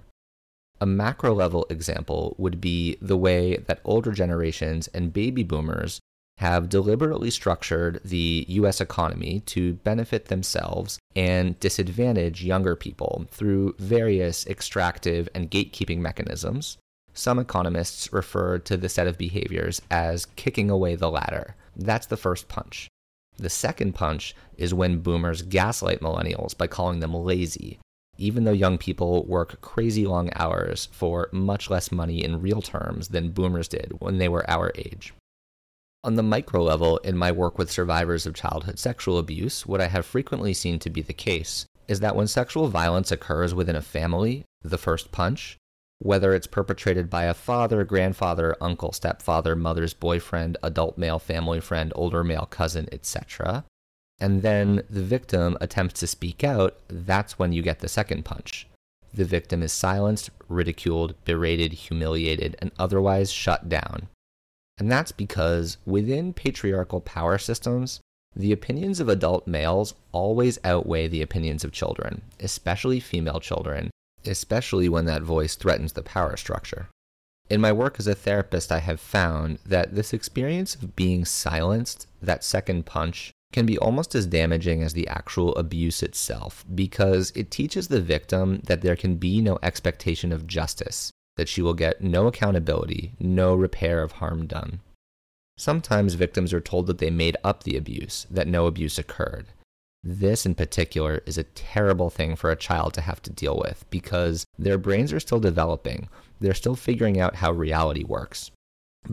A 0.80 0.86
macro 0.86 1.34
level 1.34 1.66
example 1.70 2.34
would 2.38 2.60
be 2.60 2.96
the 3.00 3.16
way 3.16 3.56
that 3.56 3.80
older 3.84 4.12
generations 4.12 4.88
and 4.88 5.12
baby 5.12 5.42
boomers 5.42 6.00
have 6.38 6.68
deliberately 6.68 7.30
structured 7.30 8.00
the 8.04 8.46
US 8.48 8.80
economy 8.80 9.40
to 9.46 9.74
benefit 9.74 10.24
themselves 10.24 10.98
and 11.14 11.60
disadvantage 11.60 12.42
younger 12.42 12.74
people 12.74 13.26
through 13.30 13.76
various 13.78 14.46
extractive 14.46 15.28
and 15.34 15.50
gatekeeping 15.50 15.98
mechanisms. 15.98 16.78
Some 17.12 17.38
economists 17.38 18.12
refer 18.12 18.58
to 18.60 18.76
the 18.76 18.88
set 18.88 19.06
of 19.06 19.18
behaviors 19.18 19.82
as 19.90 20.26
kicking 20.34 20.70
away 20.70 20.96
the 20.96 21.10
ladder. 21.10 21.54
That's 21.76 22.06
the 22.06 22.16
first 22.16 22.48
punch. 22.48 22.88
The 23.36 23.50
second 23.50 23.94
punch 23.94 24.34
is 24.56 24.74
when 24.74 25.00
boomers 25.00 25.42
gaslight 25.42 26.00
millennials 26.00 26.56
by 26.56 26.66
calling 26.66 27.00
them 27.00 27.14
lazy 27.14 27.78
even 28.18 28.44
though 28.44 28.52
young 28.52 28.78
people 28.78 29.24
work 29.24 29.60
crazy 29.60 30.06
long 30.06 30.30
hours 30.34 30.88
for 30.92 31.28
much 31.32 31.70
less 31.70 31.90
money 31.90 32.22
in 32.22 32.40
real 32.40 32.62
terms 32.62 33.08
than 33.08 33.32
boomers 33.32 33.68
did 33.68 33.92
when 33.98 34.18
they 34.18 34.28
were 34.28 34.48
our 34.48 34.72
age. 34.76 35.14
On 36.04 36.16
the 36.16 36.22
micro 36.22 36.62
level, 36.62 36.98
in 36.98 37.16
my 37.16 37.30
work 37.30 37.58
with 37.58 37.70
survivors 37.70 38.26
of 38.26 38.34
childhood 38.34 38.78
sexual 38.78 39.18
abuse, 39.18 39.66
what 39.66 39.80
I 39.80 39.86
have 39.86 40.04
frequently 40.04 40.52
seen 40.52 40.78
to 40.80 40.90
be 40.90 41.00
the 41.00 41.12
case 41.12 41.64
is 41.88 42.00
that 42.00 42.16
when 42.16 42.26
sexual 42.26 42.68
violence 42.68 43.12
occurs 43.12 43.54
within 43.54 43.76
a 43.76 43.82
family, 43.82 44.44
the 44.62 44.78
first 44.78 45.12
punch, 45.12 45.56
whether 46.02 46.34
it's 46.34 46.48
perpetrated 46.48 47.08
by 47.08 47.24
a 47.24 47.34
father, 47.34 47.84
grandfather, 47.84 48.56
uncle, 48.60 48.92
stepfather, 48.92 49.54
mother's 49.54 49.94
boyfriend, 49.94 50.58
adult 50.62 50.98
male 50.98 51.20
family 51.20 51.60
friend, 51.60 51.92
older 51.94 52.24
male 52.24 52.46
cousin, 52.46 52.88
etc., 52.90 53.64
and 54.20 54.42
then 54.42 54.82
the 54.88 55.02
victim 55.02 55.58
attempts 55.60 55.98
to 55.98 56.06
speak 56.06 56.44
out, 56.44 56.76
that's 56.88 57.40
when 57.40 57.52
you 57.52 57.60
get 57.60 57.80
the 57.80 57.88
second 57.88 58.24
punch. 58.24 58.68
The 59.12 59.24
victim 59.24 59.64
is 59.64 59.72
silenced, 59.72 60.30
ridiculed, 60.48 61.14
berated, 61.24 61.72
humiliated, 61.72 62.56
and 62.60 62.70
otherwise 62.78 63.32
shut 63.32 63.68
down. 63.68 64.08
And 64.78 64.90
that's 64.90 65.10
because 65.10 65.76
within 65.84 66.32
patriarchal 66.32 67.00
power 67.00 67.36
systems, 67.36 68.00
the 68.34 68.52
opinions 68.52 69.00
of 69.00 69.08
adult 69.08 69.46
males 69.46 69.94
always 70.12 70.58
outweigh 70.64 71.08
the 71.08 71.22
opinions 71.22 71.64
of 71.64 71.72
children, 71.72 72.22
especially 72.40 73.00
female 73.00 73.40
children, 73.40 73.90
especially 74.26 74.88
when 74.88 75.04
that 75.06 75.22
voice 75.22 75.54
threatens 75.56 75.92
the 75.92 76.02
power 76.02 76.36
structure. 76.36 76.88
In 77.50 77.60
my 77.60 77.72
work 77.72 77.96
as 77.98 78.06
a 78.06 78.14
therapist, 78.14 78.72
I 78.72 78.78
have 78.78 79.00
found 79.00 79.58
that 79.66 79.94
this 79.94 80.12
experience 80.12 80.74
of 80.74 80.96
being 80.96 81.24
silenced, 81.24 82.06
that 82.22 82.44
second 82.44 82.86
punch, 82.86 83.32
can 83.52 83.66
be 83.66 83.76
almost 83.78 84.14
as 84.14 84.26
damaging 84.26 84.82
as 84.82 84.94
the 84.94 85.06
actual 85.08 85.54
abuse 85.56 86.02
itself 86.02 86.64
because 86.74 87.30
it 87.34 87.50
teaches 87.50 87.88
the 87.88 88.00
victim 88.00 88.62
that 88.64 88.80
there 88.80 88.96
can 88.96 89.16
be 89.16 89.40
no 89.40 89.58
expectation 89.62 90.32
of 90.32 90.46
justice, 90.46 91.10
that 91.36 91.48
she 91.48 91.60
will 91.60 91.74
get 91.74 92.02
no 92.02 92.26
accountability, 92.26 93.12
no 93.20 93.54
repair 93.54 94.02
of 94.02 94.12
harm 94.12 94.46
done. 94.46 94.80
Sometimes 95.58 96.14
victims 96.14 96.52
are 96.54 96.60
told 96.60 96.86
that 96.86 96.98
they 96.98 97.10
made 97.10 97.36
up 97.44 97.62
the 97.62 97.76
abuse, 97.76 98.26
that 98.30 98.48
no 98.48 98.66
abuse 98.66 98.98
occurred. 98.98 99.46
This, 100.04 100.44
in 100.44 100.56
particular, 100.56 101.22
is 101.26 101.38
a 101.38 101.44
terrible 101.44 102.10
thing 102.10 102.34
for 102.34 102.50
a 102.50 102.56
child 102.56 102.92
to 102.94 103.00
have 103.00 103.22
to 103.22 103.30
deal 103.30 103.56
with 103.56 103.84
because 103.88 104.44
their 104.58 104.76
brains 104.76 105.12
are 105.12 105.20
still 105.20 105.38
developing. 105.38 106.08
They're 106.40 106.54
still 106.54 106.74
figuring 106.74 107.20
out 107.20 107.36
how 107.36 107.52
reality 107.52 108.02
works. 108.02 108.50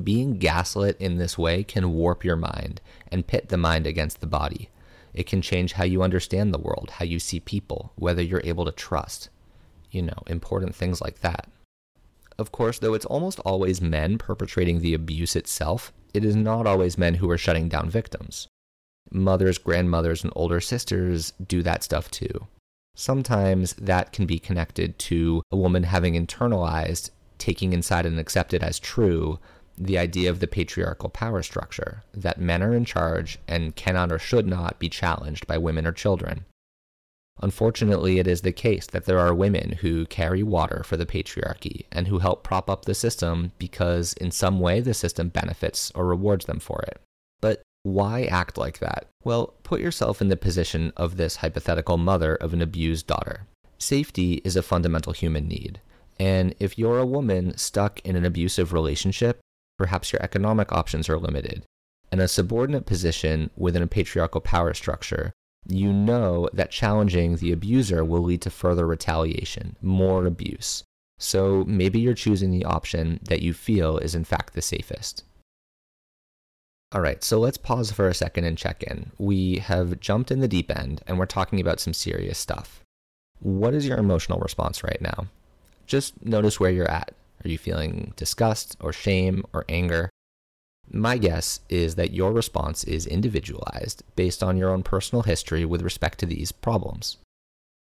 Being 0.04 0.40
gaslit 0.40 0.98
in 1.00 1.18
this 1.18 1.38
way 1.38 1.64
can 1.64 1.94
warp 1.94 2.26
your 2.26 2.36
mind 2.36 2.82
and 3.12 3.28
pit 3.28 3.50
the 3.50 3.58
mind 3.58 3.86
against 3.86 4.20
the 4.20 4.28
body. 4.28 4.70
It 5.14 5.28
can 5.28 5.42
change 5.42 5.74
how 5.74 5.84
you 5.84 6.02
understand 6.02 6.54
the 6.54 6.60
world, 6.60 6.92
how 6.96 7.06
you 7.06 7.20
see 7.20 7.40
people, 7.40 7.92
whether 7.96 8.22
you're 8.22 8.42
able 8.44 8.66
to 8.66 8.72
trust. 8.72 9.30
You 9.92 10.04
know, 10.04 10.24
important 10.28 10.76
things 10.76 11.02
like 11.02 11.22
that. 11.22 11.50
Of 12.38 12.52
course, 12.52 12.80
though 12.80 12.94
it's 12.94 13.06
almost 13.06 13.40
always 13.42 13.82
men 13.82 14.18
perpetrating 14.18 14.80
the 14.80 14.94
abuse 14.94 15.36
itself, 15.36 15.92
it 16.14 16.24
is 16.24 16.36
not 16.36 16.66
always 16.66 16.98
men 16.98 17.16
who 17.16 17.30
are 17.30 17.38
shutting 17.38 17.70
down 17.70 17.90
victims. 17.90 18.48
Mothers, 19.12 19.58
grandmothers, 19.58 20.24
and 20.24 20.32
older 20.36 20.62
sisters 20.62 21.34
do 21.46 21.62
that 21.64 21.84
stuff 21.84 22.12
too. 22.12 22.48
Sometimes 22.96 23.74
that 23.74 24.12
can 24.12 24.26
be 24.26 24.40
connected 24.40 25.00
to 25.00 25.42
a 25.52 25.58
woman 25.58 25.84
having 25.84 26.14
internalized, 26.14 27.12
taking 27.38 27.74
inside 27.74 28.06
and 28.06 28.20
accepted 28.20 28.62
as 28.64 28.80
true 28.80 29.40
the 29.78 29.98
idea 29.98 30.30
of 30.30 30.42
the 30.42 30.48
patriarchal 30.48 31.10
power 31.10 31.42
structure 31.42 32.04
that 32.14 32.42
men 32.42 32.62
are 32.62 32.76
in 32.76 32.84
charge 32.84 33.40
and 33.48 33.76
cannot 33.78 34.12
or 34.12 34.20
should 34.20 34.46
not 34.46 34.78
be 34.78 34.90
challenged 34.90 35.48
by 35.48 35.58
women 35.58 35.88
or 35.88 35.94
children. 35.94 36.44
Unfortunately, 37.42 38.20
it 38.20 38.28
is 38.28 38.42
the 38.42 38.52
case 38.52 38.86
that 38.88 39.06
there 39.06 39.20
are 39.20 39.34
women 39.34 39.78
who 39.80 40.06
carry 40.08 40.44
water 40.44 40.84
for 40.84 40.98
the 40.98 41.06
patriarchy 41.06 41.86
and 41.92 42.08
who 42.08 42.20
help 42.20 42.44
prop 42.44 42.70
up 42.70 42.84
the 42.84 42.94
system 42.94 43.54
because 43.58 44.12
in 44.14 44.30
some 44.32 44.60
way 44.60 44.82
the 44.82 44.94
system 44.94 45.30
benefits 45.30 45.90
or 45.96 46.06
rewards 46.06 46.46
them 46.46 46.60
for 46.60 46.82
it. 46.82 47.00
Why 47.84 48.26
act 48.26 48.58
like 48.58 48.80
that? 48.80 49.08
Well, 49.24 49.54
put 49.64 49.82
yourself 49.82 50.22
in 50.22 50.28
the 50.28 50.38
position 50.38 50.92
of 50.98 51.18
this 51.18 51.38
hypothetical 51.38 51.98
mother 51.98 52.36
of 52.36 52.54
an 52.54 52.62
abused 52.62 53.08
daughter. 53.08 53.48
Safety 53.78 54.42
is 54.44 54.56
a 54.56 54.62
fundamental 54.62 55.14
human 55.14 55.48
need. 55.48 55.80
And 56.20 56.54
if 56.60 56.78
you're 56.78 57.00
a 57.00 57.06
woman 57.06 57.58
stuck 57.58 58.00
in 58.02 58.18
an 58.18 58.26
abusive 58.26 58.74
relationship, 58.74 59.40
perhaps 59.78 60.12
your 60.12 60.22
economic 60.22 60.72
options 60.74 61.08
are 61.08 61.18
limited. 61.18 61.64
In 62.12 62.20
a 62.20 62.28
subordinate 62.28 62.86
position 62.86 63.50
within 63.56 63.82
a 63.82 63.88
patriarchal 63.88 64.42
power 64.42 64.74
structure, 64.74 65.32
you 65.68 65.94
know 65.94 66.50
that 66.54 66.72
challenging 66.72 67.36
the 67.36 67.52
abuser 67.52 68.04
will 68.04 68.24
lead 68.24 68.42
to 68.42 68.50
further 68.50 68.86
retaliation, 68.86 69.76
more 69.82 70.26
abuse. 70.26 70.84
So 71.20 71.64
maybe 71.68 72.00
you're 72.00 72.14
choosing 72.14 72.52
the 72.52 72.66
option 72.66 73.20
that 73.24 73.42
you 73.42 73.54
feel 73.54 73.98
is 73.98 74.16
in 74.16 74.24
fact 74.24 74.54
the 74.54 74.62
safest. 74.62 75.24
All 76.92 77.02
right, 77.02 77.24
so 77.24 77.40
let's 77.40 77.58
pause 77.58 77.92
for 77.92 78.08
a 78.08 78.16
second 78.16 78.46
and 78.46 78.58
check 78.58 78.82
in. 78.82 79.12
We 79.20 79.58
have 79.58 80.00
jumped 80.00 80.32
in 80.32 80.40
the 80.40 80.48
deep 80.48 80.76
end 80.76 81.04
and 81.06 81.20
we're 81.20 81.28
talking 81.28 81.60
about 81.60 81.80
some 81.80 81.94
serious 81.94 82.40
stuff. 82.40 82.82
What 83.40 83.76
is 83.76 83.86
your 83.86 84.00
emotional 84.00 84.40
response 84.40 84.84
right 84.84 85.00
now? 85.00 85.28
Just 85.86 86.26
notice 86.26 86.60
where 86.60 86.72
you're 86.72 86.90
at. 86.90 87.14
Are 87.46 87.48
you 87.48 87.60
feeling 87.60 88.14
disgust 88.16 88.76
or 88.80 88.92
shame 88.92 89.44
or 89.54 89.66
anger? 89.70 90.10
My 90.92 91.20
guess 91.20 91.60
is 91.70 91.94
that 91.96 92.14
your 92.14 92.34
response 92.34 92.84
is 92.84 93.06
individualized 93.06 94.02
based 94.16 94.42
on 94.42 94.58
your 94.58 94.72
own 94.72 94.82
personal 94.82 95.22
history 95.22 95.66
with 95.66 95.84
respect 95.84 96.20
to 96.20 96.26
these 96.26 96.52
problems. 96.52 97.18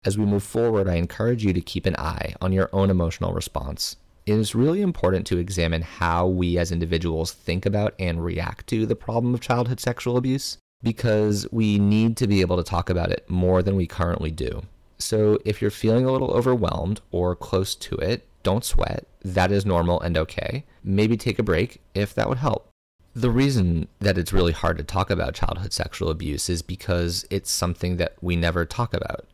As 0.04 0.18
we 0.18 0.24
move 0.24 0.42
forward, 0.42 0.88
I 0.88 0.96
encourage 0.96 1.44
you 1.44 1.52
to 1.52 1.60
keep 1.60 1.86
an 1.86 1.96
eye 1.96 2.34
on 2.40 2.52
your 2.52 2.68
own 2.72 2.90
emotional 2.90 3.32
response. 3.32 3.96
It 4.26 4.34
is 4.34 4.54
really 4.54 4.82
important 4.82 5.26
to 5.28 5.38
examine 5.38 5.82
how 5.82 6.26
we 6.26 6.58
as 6.58 6.70
individuals 6.70 7.32
think 7.32 7.64
about 7.64 7.94
and 7.98 8.22
react 8.22 8.66
to 8.68 8.84
the 8.84 8.96
problem 8.96 9.32
of 9.34 9.40
childhood 9.40 9.80
sexual 9.80 10.16
abuse 10.16 10.58
because 10.82 11.46
we 11.50 11.78
need 11.78 12.16
to 12.18 12.26
be 12.26 12.40
able 12.40 12.56
to 12.56 12.62
talk 12.62 12.90
about 12.90 13.10
it 13.10 13.28
more 13.28 13.62
than 13.62 13.76
we 13.76 13.86
currently 13.86 14.30
do. 14.30 14.62
So, 14.98 15.38
if 15.46 15.62
you're 15.62 15.70
feeling 15.70 16.04
a 16.04 16.12
little 16.12 16.30
overwhelmed 16.30 17.00
or 17.10 17.34
close 17.34 17.74
to 17.76 17.96
it, 17.96 18.26
don't 18.42 18.64
sweat. 18.64 19.06
That 19.22 19.50
is 19.50 19.64
normal 19.64 20.00
and 20.00 20.16
okay. 20.18 20.64
Maybe 20.84 21.16
take 21.16 21.38
a 21.38 21.42
break 21.42 21.80
if 21.94 22.14
that 22.14 22.28
would 22.28 22.38
help. 22.38 22.68
The 23.14 23.30
reason 23.30 23.88
that 24.00 24.18
it's 24.18 24.32
really 24.32 24.52
hard 24.52 24.76
to 24.78 24.84
talk 24.84 25.10
about 25.10 25.34
childhood 25.34 25.72
sexual 25.72 26.10
abuse 26.10 26.48
is 26.48 26.62
because 26.62 27.26
it's 27.30 27.50
something 27.50 27.96
that 27.96 28.16
we 28.20 28.36
never 28.36 28.64
talk 28.66 28.94
about. 28.94 29.26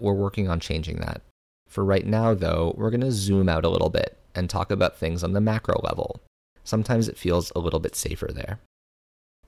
We're 0.00 0.12
working 0.12 0.48
on 0.48 0.60
changing 0.60 0.98
that. 0.98 1.22
For 1.68 1.84
right 1.84 2.06
now, 2.06 2.34
though, 2.34 2.74
we're 2.76 2.90
going 2.90 3.00
to 3.00 3.10
zoom 3.10 3.48
out 3.48 3.64
a 3.64 3.70
little 3.70 3.90
bit 3.90 4.18
and 4.34 4.48
talk 4.48 4.70
about 4.70 4.96
things 4.96 5.22
on 5.22 5.32
the 5.32 5.40
macro 5.40 5.80
level. 5.82 6.20
Sometimes 6.64 7.08
it 7.08 7.18
feels 7.18 7.52
a 7.54 7.60
little 7.60 7.80
bit 7.80 7.94
safer 7.94 8.30
there. 8.32 8.58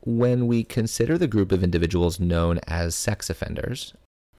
When 0.01 0.47
we 0.47 0.63
consider 0.63 1.19
the 1.19 1.27
group 1.27 1.51
of 1.51 1.65
individuals 1.65 2.21
known 2.21 2.61
as 2.67 2.95
sex 2.95 3.29
offenders, 3.29 3.95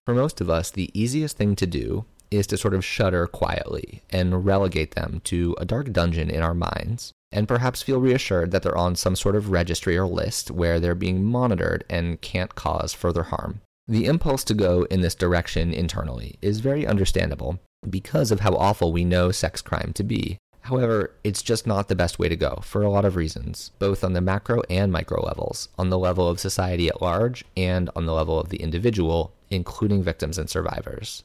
for 0.05 0.13
most 0.13 0.39
of 0.39 0.49
us, 0.49 0.71
the 0.71 0.89
easiest 0.93 1.35
thing 1.35 1.55
to 1.57 1.67
do 1.67 2.05
is 2.31 2.47
to 2.47 2.57
sort 2.57 2.73
of 2.73 2.85
shudder 2.85 3.27
quietly 3.27 4.01
and 4.09 4.45
relegate 4.45 4.95
them 4.95 5.21
to 5.25 5.55
a 5.59 5.65
dark 5.65 5.91
dungeon 5.91 6.29
in 6.29 6.41
our 6.41 6.53
minds, 6.53 7.11
and 7.31 7.47
perhaps 7.47 7.81
feel 7.81 7.99
reassured 7.99 8.51
that 8.51 8.63
they're 8.63 8.77
on 8.77 8.95
some 8.95 9.15
sort 9.15 9.35
of 9.35 9.51
registry 9.51 9.97
or 9.97 10.05
list 10.05 10.51
where 10.51 10.79
they're 10.79 10.95
being 10.95 11.23
monitored 11.23 11.83
and 11.89 12.21
can't 12.21 12.55
cause 12.55 12.93
further 12.93 13.23
harm. 13.23 13.61
The 13.87 14.05
impulse 14.05 14.43
to 14.45 14.53
go 14.53 14.83
in 14.83 15.01
this 15.01 15.15
direction 15.15 15.73
internally 15.73 16.37
is 16.41 16.59
very 16.59 16.85
understandable 16.85 17.59
because 17.89 18.31
of 18.31 18.41
how 18.41 18.53
awful 18.53 18.91
we 18.91 19.03
know 19.05 19.31
sex 19.31 19.61
crime 19.61 19.91
to 19.95 20.03
be, 20.03 20.37
However, 20.67 21.15
it's 21.23 21.41
just 21.41 21.65
not 21.65 21.87
the 21.87 21.95
best 21.95 22.19
way 22.19 22.27
to 22.27 22.35
go 22.35 22.59
for 22.61 22.81
a 22.81 22.89
lot 22.89 23.05
of 23.05 23.15
reasons, 23.15 23.71
both 23.79 24.03
on 24.03 24.11
the 24.11 24.19
macro 24.19 24.63
and 24.69 24.91
micro 24.91 25.23
levels, 25.23 25.69
on 25.77 25.89
the 25.89 25.97
level 25.97 26.27
of 26.27 26.41
society 26.41 26.89
at 26.89 27.01
large 27.01 27.45
and 27.55 27.89
on 27.95 28.05
the 28.05 28.11
level 28.11 28.37
of 28.37 28.49
the 28.49 28.57
individual, 28.57 29.31
including 29.49 30.03
victims 30.03 30.37
and 30.37 30.49
survivors. 30.49 31.23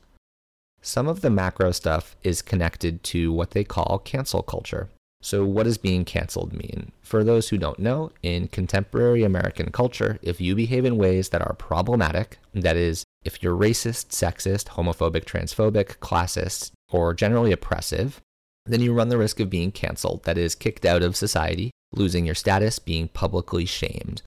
Some 0.81 1.09
of 1.09 1.23
the 1.23 1.31
macro 1.31 1.73
stuff 1.73 2.15
is 2.23 2.41
connected 2.41 3.03
to 3.03 3.33
what 3.33 3.51
they 3.51 3.65
call 3.65 4.01
cancel 4.05 4.43
culture. 4.43 4.89
So, 5.21 5.45
what 5.45 5.65
does 5.65 5.77
being 5.77 6.05
canceled 6.05 6.53
mean? 6.53 6.93
For 7.01 7.25
those 7.25 7.49
who 7.49 7.59
don't 7.59 7.81
know, 7.81 8.13
in 8.23 8.47
contemporary 8.47 9.25
American 9.25 9.73
culture, 9.73 10.21
if 10.23 10.41
you 10.41 10.55
behave 10.55 10.85
in 10.85 10.97
ways 10.97 11.31
that 11.31 11.43
are 11.43 11.55
problematic, 11.55 12.39
that 12.55 12.77
is, 12.77 13.03
if 13.25 13.43
you're 13.43 13.57
racist, 13.57 14.09
sexist, 14.09 14.71
homophobic, 14.71 15.25
transphobic, 15.25 15.99
classist, 15.99 16.73
or 16.91 17.15
generally 17.15 17.53
oppressive, 17.53 18.21
then 18.67 18.81
you 18.81 18.93
run 18.93 19.09
the 19.09 19.19
risk 19.19 19.41
of 19.41 19.51
being 19.51 19.73
canceled, 19.73 20.25
that 20.25 20.39
is, 20.39 20.55
kicked 20.55 20.85
out 20.85 21.03
of 21.03 21.17
society, 21.17 21.71
losing 21.93 22.25
your 22.27 22.35
status, 22.35 22.79
being 22.79 23.09
publicly 23.09 23.65
shamed. 23.65 24.23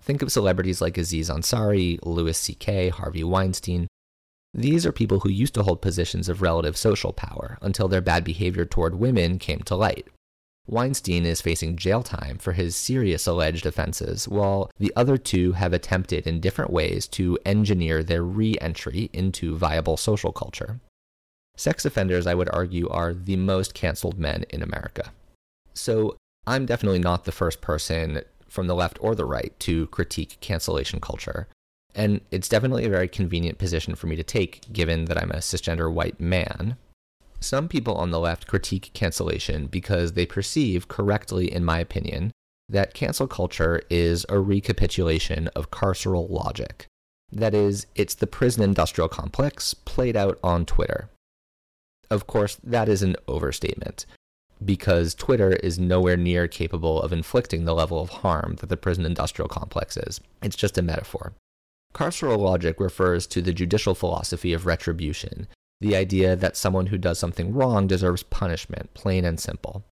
Think 0.00 0.22
of 0.22 0.32
celebrities 0.32 0.80
like 0.80 0.96
Aziz 0.96 1.28
Ansari, 1.28 1.98
Louis 2.04 2.36
C.K., 2.36 2.88
Harvey 2.88 3.24
Weinstein. 3.24 3.86
These 4.54 4.84
are 4.86 4.92
people 4.92 5.20
who 5.20 5.28
used 5.28 5.54
to 5.54 5.62
hold 5.62 5.82
positions 5.82 6.28
of 6.28 6.42
relative 6.42 6.76
social 6.76 7.12
power 7.12 7.58
until 7.62 7.88
their 7.88 8.00
bad 8.00 8.24
behavior 8.24 8.64
toward 8.64 8.96
women 8.96 9.38
came 9.38 9.60
to 9.60 9.76
light. 9.76 10.08
Weinstein 10.70 11.26
is 11.26 11.40
facing 11.40 11.76
jail 11.76 12.02
time 12.02 12.38
for 12.38 12.52
his 12.52 12.76
serious 12.76 13.26
alleged 13.26 13.66
offenses, 13.66 14.28
while 14.28 14.70
the 14.78 14.92
other 14.94 15.18
two 15.18 15.52
have 15.52 15.72
attempted 15.72 16.26
in 16.26 16.40
different 16.40 16.70
ways 16.70 17.08
to 17.08 17.38
engineer 17.44 18.04
their 18.04 18.22
re 18.22 18.56
entry 18.60 19.10
into 19.12 19.56
viable 19.56 19.96
social 19.96 20.32
culture. 20.32 20.78
Sex 21.56 21.84
offenders, 21.84 22.26
I 22.26 22.34
would 22.34 22.48
argue, 22.50 22.88
are 22.88 23.12
the 23.12 23.36
most 23.36 23.74
canceled 23.74 24.18
men 24.18 24.44
in 24.50 24.62
America. 24.62 25.12
So 25.74 26.16
I'm 26.46 26.66
definitely 26.66 27.00
not 27.00 27.24
the 27.24 27.32
first 27.32 27.60
person 27.60 28.22
from 28.48 28.68
the 28.68 28.74
left 28.74 28.98
or 29.00 29.14
the 29.14 29.24
right 29.24 29.52
to 29.60 29.88
critique 29.88 30.38
cancellation 30.40 31.00
culture. 31.00 31.48
And 31.94 32.20
it's 32.30 32.48
definitely 32.48 32.84
a 32.84 32.90
very 32.90 33.08
convenient 33.08 33.58
position 33.58 33.96
for 33.96 34.06
me 34.06 34.14
to 34.16 34.22
take, 34.22 34.72
given 34.72 35.06
that 35.06 35.18
I'm 35.18 35.32
a 35.32 35.38
cisgender 35.38 35.92
white 35.92 36.20
man. 36.20 36.76
Some 37.40 37.68
people 37.68 37.94
on 37.94 38.10
the 38.10 38.20
left 38.20 38.46
critique 38.46 38.90
cancellation 38.92 39.66
because 39.66 40.12
they 40.12 40.26
perceive, 40.26 40.88
correctly 40.88 41.50
in 41.52 41.64
my 41.64 41.78
opinion, 41.78 42.32
that 42.68 42.94
cancel 42.94 43.26
culture 43.26 43.82
is 43.90 44.26
a 44.28 44.38
recapitulation 44.38 45.48
of 45.48 45.70
carceral 45.70 46.30
logic. 46.30 46.86
That 47.32 47.54
is, 47.54 47.86
it's 47.94 48.14
the 48.14 48.26
prison 48.26 48.62
industrial 48.62 49.08
complex 49.08 49.74
played 49.74 50.16
out 50.16 50.38
on 50.44 50.66
Twitter. 50.66 51.08
Of 52.10 52.26
course, 52.26 52.58
that 52.62 52.88
is 52.88 53.02
an 53.02 53.16
overstatement, 53.26 54.04
because 54.64 55.14
Twitter 55.14 55.52
is 55.52 55.78
nowhere 55.78 56.16
near 56.16 56.46
capable 56.46 57.00
of 57.00 57.12
inflicting 57.12 57.64
the 57.64 57.74
level 57.74 58.00
of 58.00 58.10
harm 58.10 58.56
that 58.60 58.68
the 58.68 58.76
prison 58.76 59.06
industrial 59.06 59.48
complex 59.48 59.96
is. 59.96 60.20
It's 60.42 60.56
just 60.56 60.76
a 60.76 60.82
metaphor. 60.82 61.32
Carceral 61.94 62.38
logic 62.38 62.78
refers 62.78 63.26
to 63.28 63.40
the 63.40 63.52
judicial 63.52 63.94
philosophy 63.94 64.52
of 64.52 64.66
retribution, 64.66 65.48
the 65.80 65.96
idea 65.96 66.36
that 66.36 66.56
someone 66.56 66.86
who 66.86 66.98
does 66.98 67.18
something 67.18 67.52
wrong 67.52 67.86
deserves 67.86 68.22
punishment, 68.22 68.92
plain 68.94 69.24
and 69.24 69.40
simple. 69.40 69.84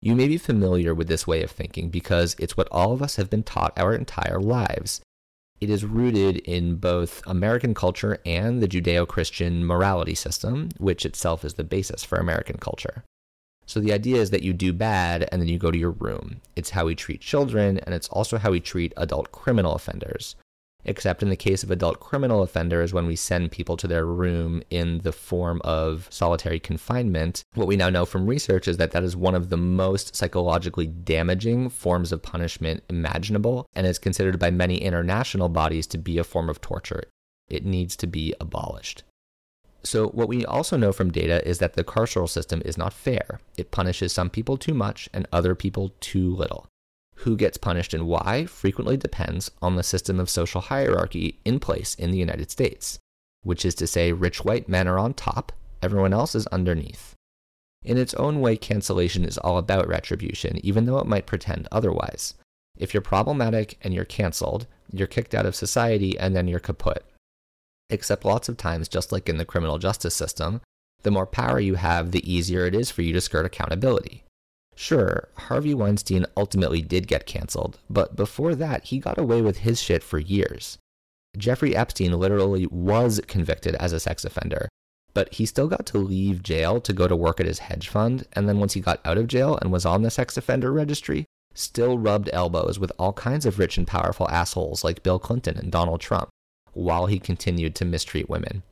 You 0.00 0.14
may 0.14 0.28
be 0.28 0.38
familiar 0.38 0.94
with 0.94 1.08
this 1.08 1.26
way 1.26 1.42
of 1.42 1.50
thinking 1.50 1.88
because 1.88 2.36
it's 2.38 2.56
what 2.56 2.68
all 2.70 2.92
of 2.92 3.02
us 3.02 3.16
have 3.16 3.30
been 3.30 3.42
taught 3.42 3.78
our 3.78 3.94
entire 3.94 4.40
lives. 4.40 5.00
It 5.60 5.70
is 5.70 5.84
rooted 5.84 6.38
in 6.38 6.76
both 6.76 7.22
American 7.24 7.72
culture 7.72 8.18
and 8.26 8.60
the 8.60 8.68
Judeo 8.68 9.06
Christian 9.06 9.64
morality 9.64 10.14
system, 10.14 10.70
which 10.78 11.06
itself 11.06 11.44
is 11.44 11.54
the 11.54 11.62
basis 11.62 12.02
for 12.02 12.18
American 12.18 12.56
culture. 12.56 13.04
So 13.64 13.78
the 13.78 13.92
idea 13.92 14.16
is 14.16 14.30
that 14.30 14.42
you 14.42 14.52
do 14.52 14.72
bad 14.72 15.28
and 15.30 15.40
then 15.40 15.48
you 15.48 15.58
go 15.58 15.70
to 15.70 15.78
your 15.78 15.92
room. 15.92 16.40
It's 16.56 16.70
how 16.70 16.86
we 16.86 16.96
treat 16.96 17.20
children, 17.20 17.78
and 17.78 17.94
it's 17.94 18.08
also 18.08 18.38
how 18.38 18.50
we 18.50 18.58
treat 18.58 18.92
adult 18.96 19.30
criminal 19.30 19.74
offenders 19.74 20.34
except 20.84 21.22
in 21.22 21.28
the 21.28 21.36
case 21.36 21.62
of 21.62 21.70
adult 21.70 22.00
criminal 22.00 22.42
offenders, 22.42 22.92
when 22.92 23.06
we 23.06 23.16
send 23.16 23.50
people 23.50 23.76
to 23.76 23.86
their 23.86 24.04
room 24.04 24.62
in 24.70 24.98
the 24.98 25.12
form 25.12 25.60
of 25.64 26.08
solitary 26.10 26.58
confinement, 26.58 27.44
what 27.54 27.68
we 27.68 27.76
now 27.76 27.90
know 27.90 28.04
from 28.04 28.26
research 28.26 28.66
is 28.66 28.76
that 28.76 28.90
that 28.92 29.04
is 29.04 29.16
one 29.16 29.34
of 29.34 29.50
the 29.50 29.56
most 29.56 30.14
psychologically 30.16 30.86
damaging 30.86 31.68
forms 31.68 32.12
of 32.12 32.22
punishment 32.22 32.82
imaginable 32.88 33.66
and 33.74 33.86
is 33.86 33.98
considered 33.98 34.38
by 34.38 34.50
many 34.50 34.76
international 34.76 35.48
bodies 35.48 35.86
to 35.86 35.98
be 35.98 36.18
a 36.18 36.24
form 36.24 36.48
of 36.48 36.60
torture. 36.60 37.04
It 37.48 37.64
needs 37.64 37.96
to 37.96 38.06
be 38.06 38.34
abolished. 38.40 39.04
So, 39.84 40.08
what 40.08 40.28
we 40.28 40.46
also 40.46 40.76
know 40.76 40.92
from 40.92 41.10
data 41.10 41.46
is 41.46 41.58
that 41.58 41.74
the 41.74 41.82
carceral 41.82 42.28
system 42.28 42.62
is 42.64 42.78
not 42.78 42.92
fair. 42.92 43.40
It 43.56 43.72
punishes 43.72 44.12
some 44.12 44.30
people 44.30 44.56
too 44.56 44.74
much 44.74 45.08
and 45.12 45.26
other 45.32 45.56
people 45.56 45.92
too 45.98 46.34
little 46.34 46.68
who 47.22 47.36
gets 47.36 47.56
punished 47.56 47.94
and 47.94 48.06
why 48.06 48.46
frequently 48.46 48.96
depends 48.96 49.50
on 49.60 49.76
the 49.76 49.82
system 49.82 50.18
of 50.18 50.28
social 50.28 50.60
hierarchy 50.60 51.38
in 51.44 51.60
place 51.60 51.94
in 51.94 52.10
the 52.10 52.18
United 52.18 52.50
States, 52.50 52.98
which 53.42 53.64
is 53.64 53.74
to 53.76 53.86
say, 53.86 54.12
rich 54.12 54.44
white 54.44 54.68
men 54.68 54.88
are 54.88 54.98
on 54.98 55.14
top, 55.14 55.52
everyone 55.82 56.12
else 56.12 56.34
is 56.34 56.46
underneath. 56.48 57.14
In 57.84 57.98
its 57.98 58.14
own 58.14 58.40
way, 58.40 58.56
cancellation 58.56 59.24
is 59.24 59.38
all 59.38 59.58
about 59.58 59.88
retribution, 59.88 60.58
even 60.64 60.86
though 60.86 60.98
it 60.98 61.06
might 61.06 61.26
pretend 61.26 61.68
otherwise. 61.72 62.34
If 62.76 62.94
you're 62.94 63.00
problematic 63.00 63.78
and 63.82 63.92
you're 63.92 64.04
canceled, 64.04 64.66
you're 64.92 65.06
kicked 65.06 65.34
out 65.34 65.46
of 65.46 65.54
society 65.54 66.18
and 66.18 66.34
then 66.34 66.48
you're 66.48 66.60
kaput. 66.60 67.04
Except 67.90 68.24
lots 68.24 68.48
of 68.48 68.56
times, 68.56 68.88
just 68.88 69.12
like 69.12 69.28
in 69.28 69.36
the 69.36 69.44
criminal 69.44 69.78
justice 69.78 70.14
system, 70.14 70.60
the 71.02 71.10
more 71.10 71.26
power 71.26 71.60
you 71.60 71.74
have, 71.74 72.10
the 72.10 72.30
easier 72.30 72.66
it 72.66 72.74
is 72.74 72.90
for 72.90 73.02
you 73.02 73.12
to 73.12 73.20
skirt 73.20 73.44
accountability. 73.44 74.24
Sure, 74.82 75.28
Harvey 75.36 75.74
Weinstein 75.74 76.26
ultimately 76.36 76.82
did 76.82 77.06
get 77.06 77.24
canceled, 77.24 77.78
but 77.88 78.16
before 78.16 78.56
that, 78.56 78.86
he 78.86 78.98
got 78.98 79.16
away 79.16 79.40
with 79.40 79.58
his 79.58 79.80
shit 79.80 80.02
for 80.02 80.18
years. 80.18 80.76
Jeffrey 81.38 81.76
Epstein 81.76 82.18
literally 82.18 82.66
was 82.66 83.20
convicted 83.28 83.76
as 83.76 83.92
a 83.92 84.00
sex 84.00 84.24
offender, 84.24 84.68
but 85.14 85.34
he 85.34 85.46
still 85.46 85.68
got 85.68 85.86
to 85.86 85.98
leave 85.98 86.42
jail 86.42 86.80
to 86.80 86.92
go 86.92 87.06
to 87.06 87.14
work 87.14 87.38
at 87.38 87.46
his 87.46 87.60
hedge 87.60 87.88
fund, 87.88 88.26
and 88.32 88.48
then 88.48 88.58
once 88.58 88.72
he 88.72 88.80
got 88.80 89.00
out 89.04 89.18
of 89.18 89.28
jail 89.28 89.56
and 89.62 89.70
was 89.70 89.86
on 89.86 90.02
the 90.02 90.10
sex 90.10 90.36
offender 90.36 90.72
registry, 90.72 91.26
still 91.54 91.96
rubbed 91.96 92.28
elbows 92.32 92.80
with 92.80 92.90
all 92.98 93.12
kinds 93.12 93.46
of 93.46 93.60
rich 93.60 93.78
and 93.78 93.86
powerful 93.86 94.28
assholes 94.30 94.82
like 94.82 95.04
Bill 95.04 95.20
Clinton 95.20 95.56
and 95.56 95.70
Donald 95.70 96.00
Trump, 96.00 96.28
while 96.72 97.06
he 97.06 97.20
continued 97.20 97.76
to 97.76 97.84
mistreat 97.84 98.28
women. 98.28 98.64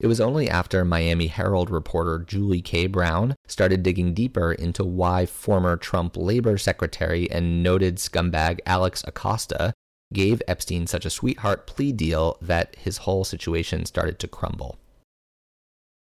It 0.00 0.06
was 0.06 0.20
only 0.20 0.48
after 0.48 0.84
Miami 0.84 1.26
Herald 1.26 1.70
reporter 1.70 2.20
Julie 2.20 2.62
K. 2.62 2.86
Brown 2.86 3.34
started 3.48 3.82
digging 3.82 4.14
deeper 4.14 4.52
into 4.52 4.84
why 4.84 5.26
former 5.26 5.76
Trump 5.76 6.16
labor 6.16 6.56
secretary 6.56 7.28
and 7.32 7.64
noted 7.64 7.96
scumbag 7.96 8.60
Alex 8.64 9.02
Acosta 9.08 9.74
gave 10.12 10.40
Epstein 10.46 10.86
such 10.86 11.04
a 11.04 11.10
sweetheart 11.10 11.66
plea 11.66 11.90
deal 11.90 12.38
that 12.40 12.76
his 12.76 12.98
whole 12.98 13.24
situation 13.24 13.84
started 13.84 14.20
to 14.20 14.28
crumble. 14.28 14.78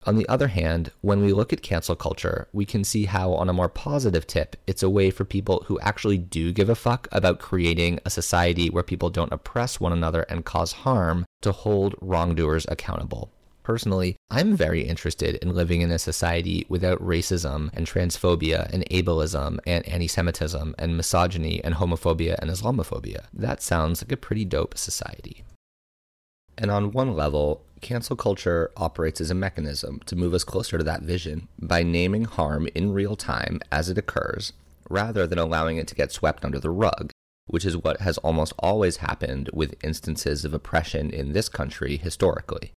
On 0.06 0.16
the 0.16 0.28
other 0.28 0.48
hand, 0.48 0.90
when 1.00 1.22
we 1.22 1.32
look 1.32 1.52
at 1.52 1.62
cancel 1.62 1.94
culture, 1.94 2.48
we 2.52 2.64
can 2.64 2.82
see 2.82 3.04
how, 3.04 3.32
on 3.32 3.48
a 3.48 3.52
more 3.52 3.68
positive 3.68 4.26
tip, 4.26 4.56
it's 4.66 4.82
a 4.82 4.90
way 4.90 5.10
for 5.10 5.24
people 5.24 5.62
who 5.66 5.78
actually 5.80 6.18
do 6.18 6.52
give 6.52 6.68
a 6.68 6.74
fuck 6.74 7.06
about 7.12 7.38
creating 7.38 8.00
a 8.04 8.10
society 8.10 8.70
where 8.70 8.82
people 8.82 9.10
don't 9.10 9.32
oppress 9.32 9.78
one 9.78 9.92
another 9.92 10.22
and 10.22 10.44
cause 10.44 10.72
harm 10.72 11.24
to 11.42 11.52
hold 11.52 11.94
wrongdoers 12.00 12.66
accountable 12.68 13.32
personally, 13.68 14.16
I'm 14.30 14.56
very 14.56 14.80
interested 14.80 15.34
in 15.42 15.54
living 15.54 15.82
in 15.82 15.90
a 15.90 15.98
society 15.98 16.64
without 16.70 17.04
racism 17.04 17.68
and 17.74 17.86
transphobia 17.86 18.72
and 18.72 18.82
ableism 18.88 19.58
and 19.66 19.86
anti 19.86 20.08
Semitism 20.08 20.74
and 20.78 20.96
misogyny 20.96 21.62
and 21.62 21.74
homophobia 21.74 22.38
and 22.38 22.50
Islamophobia. 22.50 23.26
That 23.30 23.60
sounds 23.60 24.02
like 24.02 24.10
a 24.10 24.16
pretty 24.16 24.46
dope 24.46 24.78
society. 24.78 25.44
And 26.56 26.70
on 26.70 26.92
one 26.92 27.14
level, 27.14 27.62
cancel 27.82 28.16
culture 28.16 28.70
operates 28.74 29.20
as 29.20 29.30
a 29.30 29.34
mechanism 29.34 30.00
to 30.06 30.16
move 30.16 30.32
us 30.32 30.44
closer 30.44 30.78
to 30.78 30.84
that 30.84 31.02
vision 31.02 31.48
by 31.58 31.82
naming 31.82 32.24
harm 32.24 32.68
in 32.74 32.94
real 32.94 33.16
time 33.16 33.60
as 33.70 33.90
it 33.90 33.98
occurs, 33.98 34.54
rather 34.88 35.26
than 35.26 35.38
allowing 35.38 35.76
it 35.76 35.86
to 35.88 35.94
get 35.94 36.10
swept 36.10 36.42
under 36.42 36.58
the 36.58 36.70
rug, 36.70 37.10
which 37.46 37.66
is 37.66 37.76
what 37.76 38.00
has 38.00 38.16
almost 38.18 38.54
always 38.58 38.96
happened 38.96 39.50
with 39.52 39.84
instances 39.84 40.46
of 40.46 40.54
oppression 40.54 41.10
in 41.10 41.34
this 41.34 41.50
country 41.50 41.98
historically. 41.98 42.72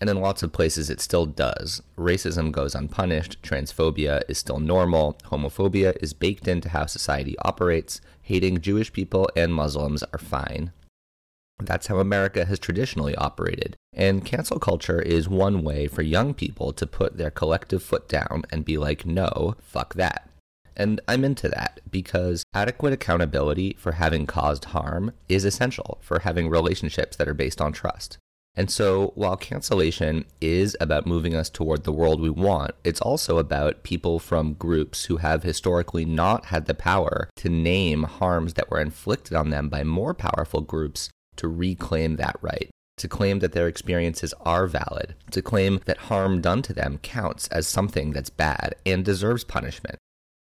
And 0.00 0.10
in 0.10 0.20
lots 0.20 0.42
of 0.42 0.52
places, 0.52 0.90
it 0.90 1.00
still 1.00 1.24
does. 1.24 1.82
Racism 1.96 2.50
goes 2.50 2.74
unpunished, 2.74 3.40
transphobia 3.42 4.22
is 4.28 4.38
still 4.38 4.58
normal, 4.58 5.18
homophobia 5.24 5.96
is 6.02 6.12
baked 6.12 6.48
into 6.48 6.70
how 6.70 6.86
society 6.86 7.36
operates, 7.38 8.00
hating 8.22 8.60
Jewish 8.60 8.92
people 8.92 9.28
and 9.36 9.54
Muslims 9.54 10.02
are 10.12 10.18
fine. 10.18 10.72
That's 11.60 11.86
how 11.86 11.98
America 11.98 12.44
has 12.44 12.58
traditionally 12.58 13.14
operated. 13.14 13.76
And 13.92 14.24
cancel 14.24 14.58
culture 14.58 15.00
is 15.00 15.28
one 15.28 15.62
way 15.62 15.86
for 15.86 16.02
young 16.02 16.34
people 16.34 16.72
to 16.72 16.86
put 16.86 17.16
their 17.16 17.30
collective 17.30 17.82
foot 17.82 18.08
down 18.08 18.42
and 18.50 18.64
be 18.64 18.76
like, 18.76 19.06
no, 19.06 19.54
fuck 19.60 19.94
that. 19.94 20.28
And 20.76 21.00
I'm 21.06 21.24
into 21.24 21.48
that 21.50 21.80
because 21.88 22.42
adequate 22.52 22.92
accountability 22.92 23.76
for 23.78 23.92
having 23.92 24.26
caused 24.26 24.66
harm 24.66 25.12
is 25.28 25.44
essential 25.44 25.98
for 26.00 26.20
having 26.20 26.50
relationships 26.50 27.16
that 27.16 27.28
are 27.28 27.34
based 27.34 27.60
on 27.60 27.72
trust. 27.72 28.18
And 28.56 28.70
so, 28.70 29.12
while 29.16 29.36
cancellation 29.36 30.26
is 30.40 30.76
about 30.80 31.06
moving 31.06 31.34
us 31.34 31.50
toward 31.50 31.82
the 31.82 31.92
world 31.92 32.20
we 32.20 32.30
want, 32.30 32.72
it's 32.84 33.00
also 33.00 33.38
about 33.38 33.82
people 33.82 34.20
from 34.20 34.54
groups 34.54 35.06
who 35.06 35.16
have 35.16 35.42
historically 35.42 36.04
not 36.04 36.46
had 36.46 36.66
the 36.66 36.74
power 36.74 37.28
to 37.36 37.48
name 37.48 38.04
harms 38.04 38.54
that 38.54 38.70
were 38.70 38.80
inflicted 38.80 39.36
on 39.36 39.50
them 39.50 39.68
by 39.68 39.82
more 39.82 40.14
powerful 40.14 40.60
groups 40.60 41.10
to 41.36 41.48
reclaim 41.48 42.14
that 42.16 42.36
right, 42.42 42.70
to 42.96 43.08
claim 43.08 43.40
that 43.40 43.52
their 43.52 43.66
experiences 43.66 44.32
are 44.42 44.68
valid, 44.68 45.16
to 45.32 45.42
claim 45.42 45.80
that 45.86 46.06
harm 46.06 46.40
done 46.40 46.62
to 46.62 46.72
them 46.72 46.98
counts 46.98 47.48
as 47.48 47.66
something 47.66 48.12
that's 48.12 48.30
bad 48.30 48.76
and 48.86 49.04
deserves 49.04 49.42
punishment. 49.42 49.98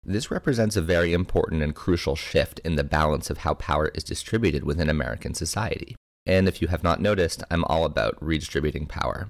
This 0.04 0.30
represents 0.30 0.76
a 0.76 0.82
very 0.82 1.14
important 1.14 1.62
and 1.62 1.74
crucial 1.74 2.14
shift 2.14 2.61
in 2.61 2.76
the 2.76 2.85
balance 2.85 3.30
of 3.30 3.38
how 3.38 3.54
power 3.54 3.88
is 3.94 4.04
distributed 4.04 4.64
within 4.64 4.90
American 4.90 5.32
society. 5.32 5.96
And 6.26 6.48
if 6.48 6.60
you 6.60 6.68
have 6.68 6.82
not 6.82 7.00
noticed, 7.00 7.44
I'm 7.50 7.64
all 7.64 7.84
about 7.84 8.16
redistributing 8.20 8.86
power. 8.86 9.28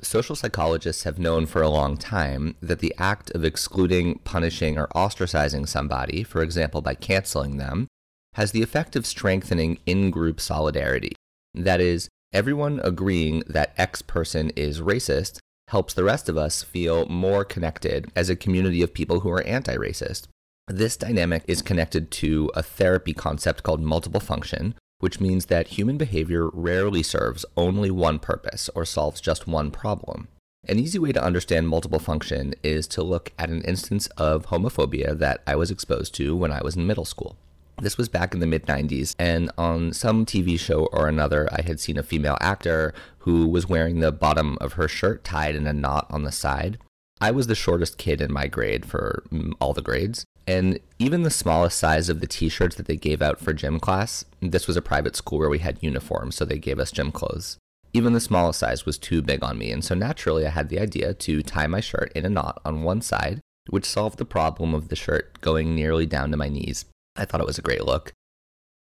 Social 0.00 0.34
psychologists 0.34 1.04
have 1.04 1.18
known 1.18 1.46
for 1.46 1.62
a 1.62 1.68
long 1.68 1.96
time 1.96 2.56
that 2.60 2.80
the 2.80 2.94
act 2.98 3.30
of 3.30 3.44
excluding, 3.44 4.18
punishing, 4.24 4.76
or 4.76 4.88
ostracizing 4.88 5.68
somebody, 5.68 6.24
for 6.24 6.42
example 6.42 6.80
by 6.80 6.94
canceling 6.94 7.56
them, 7.56 7.86
has 8.34 8.50
the 8.50 8.62
effect 8.62 8.96
of 8.96 9.06
strengthening 9.06 9.78
in 9.86 10.10
group 10.10 10.40
solidarity. 10.40 11.14
That 11.54 11.80
is, 11.80 12.08
everyone 12.32 12.80
agreeing 12.82 13.44
that 13.46 13.74
X 13.76 14.02
person 14.02 14.50
is 14.56 14.80
racist 14.80 15.38
helps 15.68 15.94
the 15.94 16.04
rest 16.04 16.28
of 16.28 16.36
us 16.36 16.62
feel 16.62 17.06
more 17.06 17.44
connected 17.44 18.10
as 18.16 18.28
a 18.28 18.36
community 18.36 18.82
of 18.82 18.94
people 18.94 19.20
who 19.20 19.30
are 19.30 19.42
anti 19.42 19.76
racist. 19.76 20.26
This 20.66 20.96
dynamic 20.96 21.44
is 21.46 21.62
connected 21.62 22.10
to 22.12 22.50
a 22.54 22.62
therapy 22.62 23.12
concept 23.12 23.62
called 23.62 23.80
multiple 23.80 24.20
function, 24.20 24.74
which 25.02 25.18
means 25.18 25.46
that 25.46 25.66
human 25.66 25.98
behavior 25.98 26.48
rarely 26.52 27.02
serves 27.02 27.44
only 27.56 27.90
one 27.90 28.20
purpose 28.20 28.70
or 28.72 28.84
solves 28.84 29.20
just 29.20 29.48
one 29.48 29.68
problem. 29.68 30.28
An 30.68 30.78
easy 30.78 30.96
way 30.96 31.10
to 31.10 31.24
understand 31.24 31.68
multiple 31.68 31.98
function 31.98 32.54
is 32.62 32.86
to 32.86 33.02
look 33.02 33.32
at 33.36 33.50
an 33.50 33.62
instance 33.62 34.06
of 34.16 34.46
homophobia 34.46 35.18
that 35.18 35.42
I 35.44 35.56
was 35.56 35.72
exposed 35.72 36.14
to 36.14 36.36
when 36.36 36.52
I 36.52 36.62
was 36.62 36.76
in 36.76 36.86
middle 36.86 37.04
school. 37.04 37.36
This 37.78 37.98
was 37.98 38.08
back 38.08 38.32
in 38.32 38.38
the 38.38 38.46
mid 38.46 38.66
90s, 38.66 39.16
and 39.18 39.50
on 39.58 39.92
some 39.92 40.24
TV 40.24 40.56
show 40.56 40.86
or 40.92 41.08
another, 41.08 41.48
I 41.50 41.62
had 41.62 41.80
seen 41.80 41.98
a 41.98 42.04
female 42.04 42.38
actor 42.40 42.94
who 43.18 43.48
was 43.48 43.68
wearing 43.68 43.98
the 43.98 44.12
bottom 44.12 44.56
of 44.60 44.74
her 44.74 44.86
shirt 44.86 45.24
tied 45.24 45.56
in 45.56 45.66
a 45.66 45.72
knot 45.72 46.06
on 46.10 46.22
the 46.22 46.30
side. 46.30 46.78
I 47.20 47.32
was 47.32 47.48
the 47.48 47.56
shortest 47.56 47.98
kid 47.98 48.20
in 48.20 48.32
my 48.32 48.46
grade 48.46 48.86
for 48.86 49.24
mm, 49.32 49.52
all 49.60 49.72
the 49.72 49.82
grades, 49.82 50.26
and 50.46 50.80
even 50.98 51.22
the 51.22 51.30
smallest 51.30 51.78
size 51.78 52.08
of 52.08 52.20
the 52.20 52.26
t 52.26 52.48
shirts 52.48 52.76
that 52.76 52.86
they 52.86 52.96
gave 52.96 53.22
out 53.22 53.40
for 53.40 53.52
gym 53.52 53.78
class, 53.80 54.24
this 54.40 54.66
was 54.66 54.76
a 54.76 54.82
private 54.82 55.16
school 55.16 55.38
where 55.38 55.48
we 55.48 55.58
had 55.58 55.82
uniforms, 55.82 56.36
so 56.36 56.44
they 56.44 56.58
gave 56.58 56.78
us 56.78 56.90
gym 56.90 57.12
clothes. 57.12 57.58
Even 57.92 58.12
the 58.12 58.20
smallest 58.20 58.58
size 58.60 58.86
was 58.86 58.98
too 58.98 59.20
big 59.20 59.44
on 59.44 59.58
me, 59.58 59.70
and 59.70 59.84
so 59.84 59.94
naturally 59.94 60.46
I 60.46 60.50
had 60.50 60.68
the 60.68 60.80
idea 60.80 61.12
to 61.14 61.42
tie 61.42 61.66
my 61.66 61.80
shirt 61.80 62.10
in 62.14 62.24
a 62.24 62.30
knot 62.30 62.60
on 62.64 62.82
one 62.82 63.02
side, 63.02 63.40
which 63.68 63.84
solved 63.84 64.18
the 64.18 64.24
problem 64.24 64.74
of 64.74 64.88
the 64.88 64.96
shirt 64.96 65.40
going 65.40 65.74
nearly 65.74 66.06
down 66.06 66.30
to 66.30 66.36
my 66.36 66.48
knees. 66.48 66.86
I 67.16 67.24
thought 67.24 67.40
it 67.40 67.46
was 67.46 67.58
a 67.58 67.62
great 67.62 67.84
look. 67.84 68.12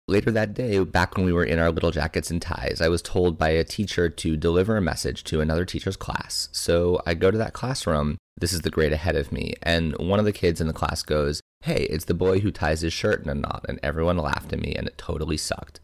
Later 0.06 0.30
that 0.32 0.52
day, 0.52 0.78
back 0.80 1.16
when 1.16 1.24
we 1.24 1.32
were 1.32 1.44
in 1.44 1.58
our 1.58 1.70
little 1.70 1.90
jackets 1.90 2.30
and 2.30 2.40
ties, 2.40 2.80
I 2.82 2.88
was 2.88 3.00
told 3.00 3.38
by 3.38 3.50
a 3.50 3.64
teacher 3.64 4.10
to 4.10 4.36
deliver 4.36 4.76
a 4.76 4.82
message 4.82 5.24
to 5.24 5.40
another 5.40 5.64
teacher's 5.64 5.96
class. 5.96 6.48
So 6.52 7.00
I 7.06 7.14
go 7.14 7.30
to 7.30 7.38
that 7.38 7.54
classroom. 7.54 8.18
This 8.36 8.52
is 8.52 8.62
the 8.62 8.70
grade 8.70 8.92
ahead 8.92 9.16
of 9.16 9.32
me. 9.32 9.54
And 9.62 9.96
one 9.98 10.18
of 10.18 10.24
the 10.24 10.32
kids 10.32 10.60
in 10.60 10.66
the 10.66 10.72
class 10.72 11.02
goes, 11.02 11.40
Hey, 11.62 11.84
it's 11.84 12.04
the 12.04 12.14
boy 12.14 12.40
who 12.40 12.50
ties 12.50 12.80
his 12.82 12.92
shirt 12.92 13.22
in 13.22 13.28
a 13.28 13.34
knot. 13.34 13.64
And 13.68 13.80
everyone 13.82 14.18
laughed 14.18 14.52
at 14.52 14.60
me, 14.60 14.74
and 14.74 14.86
it 14.86 14.98
totally 14.98 15.36
sucked. 15.36 15.80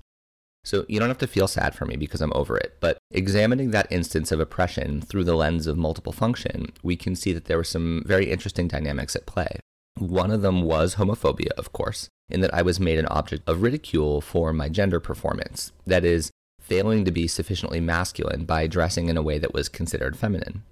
So 0.64 0.84
you 0.88 0.98
don't 0.98 1.08
have 1.08 1.18
to 1.18 1.26
feel 1.26 1.48
sad 1.48 1.74
for 1.74 1.86
me 1.86 1.96
because 1.96 2.20
I'm 2.20 2.32
over 2.34 2.56
it. 2.56 2.76
But 2.80 2.98
examining 3.10 3.70
that 3.70 3.90
instance 3.90 4.30
of 4.30 4.40
oppression 4.40 5.00
through 5.00 5.24
the 5.24 5.34
lens 5.34 5.66
of 5.66 5.78
multiple 5.78 6.12
function, 6.12 6.72
we 6.82 6.96
can 6.96 7.16
see 7.16 7.32
that 7.32 7.46
there 7.46 7.56
were 7.56 7.64
some 7.64 8.02
very 8.06 8.30
interesting 8.30 8.68
dynamics 8.68 9.16
at 9.16 9.26
play. 9.26 9.60
One 9.96 10.30
of 10.30 10.42
them 10.42 10.62
was 10.62 10.96
homophobia, 10.96 11.52
of 11.56 11.72
course, 11.72 12.08
in 12.28 12.40
that 12.40 12.54
I 12.54 12.62
was 12.62 12.78
made 12.78 12.98
an 12.98 13.06
object 13.06 13.48
of 13.48 13.62
ridicule 13.62 14.20
for 14.20 14.52
my 14.52 14.68
gender 14.68 15.00
performance. 15.00 15.72
That 15.86 16.04
is, 16.04 16.30
failing 16.60 17.04
to 17.04 17.10
be 17.10 17.26
sufficiently 17.26 17.80
masculine 17.80 18.44
by 18.44 18.66
dressing 18.66 19.08
in 19.08 19.16
a 19.16 19.22
way 19.22 19.38
that 19.38 19.54
was 19.54 19.68
considered 19.68 20.16
feminine. 20.16 20.62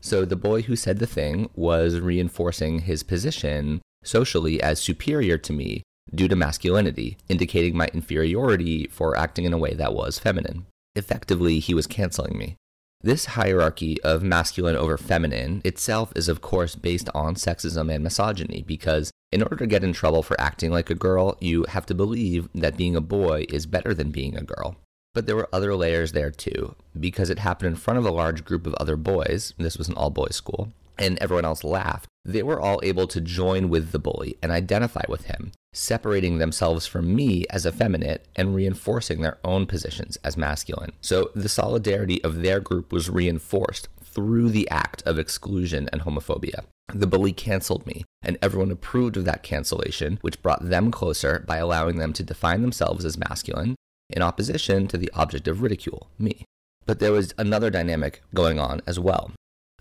So 0.00 0.24
the 0.24 0.36
boy 0.36 0.62
who 0.62 0.76
said 0.76 0.98
the 0.98 1.06
thing 1.06 1.50
was 1.54 2.00
reinforcing 2.00 2.80
his 2.80 3.02
position 3.02 3.80
socially 4.04 4.62
as 4.62 4.80
superior 4.80 5.38
to 5.38 5.52
me 5.52 5.82
due 6.14 6.28
to 6.28 6.36
masculinity, 6.36 7.18
indicating 7.28 7.76
my 7.76 7.88
inferiority 7.92 8.86
for 8.86 9.16
acting 9.16 9.44
in 9.44 9.52
a 9.52 9.58
way 9.58 9.74
that 9.74 9.94
was 9.94 10.18
feminine. 10.18 10.66
Effectively, 10.94 11.58
he 11.58 11.74
was 11.74 11.86
canceling 11.86 12.38
me. 12.38 12.56
This 13.00 13.26
hierarchy 13.26 14.02
of 14.02 14.24
masculine 14.24 14.74
over 14.74 14.98
feminine 14.98 15.62
itself 15.64 16.12
is, 16.16 16.28
of 16.28 16.40
course, 16.40 16.74
based 16.74 17.08
on 17.14 17.36
sexism 17.36 17.94
and 17.94 18.02
misogyny 18.02 18.64
because 18.66 19.12
in 19.30 19.42
order 19.42 19.56
to 19.56 19.66
get 19.66 19.84
in 19.84 19.92
trouble 19.92 20.22
for 20.22 20.40
acting 20.40 20.72
like 20.72 20.90
a 20.90 20.96
girl, 20.96 21.36
you 21.40 21.64
have 21.68 21.86
to 21.86 21.94
believe 21.94 22.48
that 22.54 22.76
being 22.76 22.96
a 22.96 23.00
boy 23.00 23.44
is 23.50 23.66
better 23.66 23.94
than 23.94 24.10
being 24.10 24.36
a 24.36 24.42
girl. 24.42 24.76
But 25.14 25.26
there 25.26 25.36
were 25.36 25.48
other 25.52 25.74
layers 25.74 26.12
there 26.12 26.30
too, 26.30 26.74
because 26.98 27.30
it 27.30 27.38
happened 27.38 27.68
in 27.68 27.76
front 27.76 27.98
of 27.98 28.04
a 28.04 28.10
large 28.10 28.44
group 28.44 28.66
of 28.66 28.74
other 28.74 28.96
boys. 28.96 29.54
This 29.58 29.76
was 29.76 29.88
an 29.88 29.94
all 29.94 30.10
boys 30.10 30.36
school, 30.36 30.72
and 30.98 31.18
everyone 31.18 31.44
else 31.44 31.64
laughed. 31.64 32.08
They 32.24 32.42
were 32.42 32.60
all 32.60 32.80
able 32.82 33.06
to 33.08 33.20
join 33.20 33.68
with 33.68 33.90
the 33.90 33.98
bully 33.98 34.36
and 34.42 34.52
identify 34.52 35.04
with 35.08 35.24
him, 35.24 35.52
separating 35.72 36.38
themselves 36.38 36.86
from 36.86 37.14
me 37.14 37.46
as 37.48 37.64
effeminate 37.64 38.26
and 38.36 38.54
reinforcing 38.54 39.22
their 39.22 39.38
own 39.44 39.66
positions 39.66 40.18
as 40.24 40.36
masculine. 40.36 40.92
So 41.00 41.30
the 41.34 41.48
solidarity 41.48 42.22
of 42.22 42.42
their 42.42 42.60
group 42.60 42.92
was 42.92 43.08
reinforced 43.08 43.88
through 44.02 44.50
the 44.50 44.68
act 44.68 45.02
of 45.06 45.18
exclusion 45.18 45.88
and 45.92 46.02
homophobia. 46.02 46.64
The 46.92 47.06
bully 47.06 47.32
canceled 47.32 47.86
me, 47.86 48.04
and 48.22 48.38
everyone 48.42 48.70
approved 48.70 49.16
of 49.16 49.24
that 49.26 49.42
cancellation, 49.42 50.18
which 50.20 50.42
brought 50.42 50.68
them 50.68 50.90
closer 50.90 51.44
by 51.46 51.58
allowing 51.58 51.98
them 51.98 52.12
to 52.14 52.22
define 52.22 52.62
themselves 52.62 53.04
as 53.04 53.18
masculine 53.18 53.74
in 54.10 54.22
opposition 54.22 54.86
to 54.88 54.96
the 54.96 55.10
object 55.14 55.48
of 55.48 55.62
ridicule, 55.62 56.08
me. 56.18 56.44
But 56.86 56.98
there 57.00 57.12
was 57.12 57.34
another 57.36 57.70
dynamic 57.70 58.22
going 58.34 58.58
on 58.58 58.80
as 58.86 58.98
well. 58.98 59.32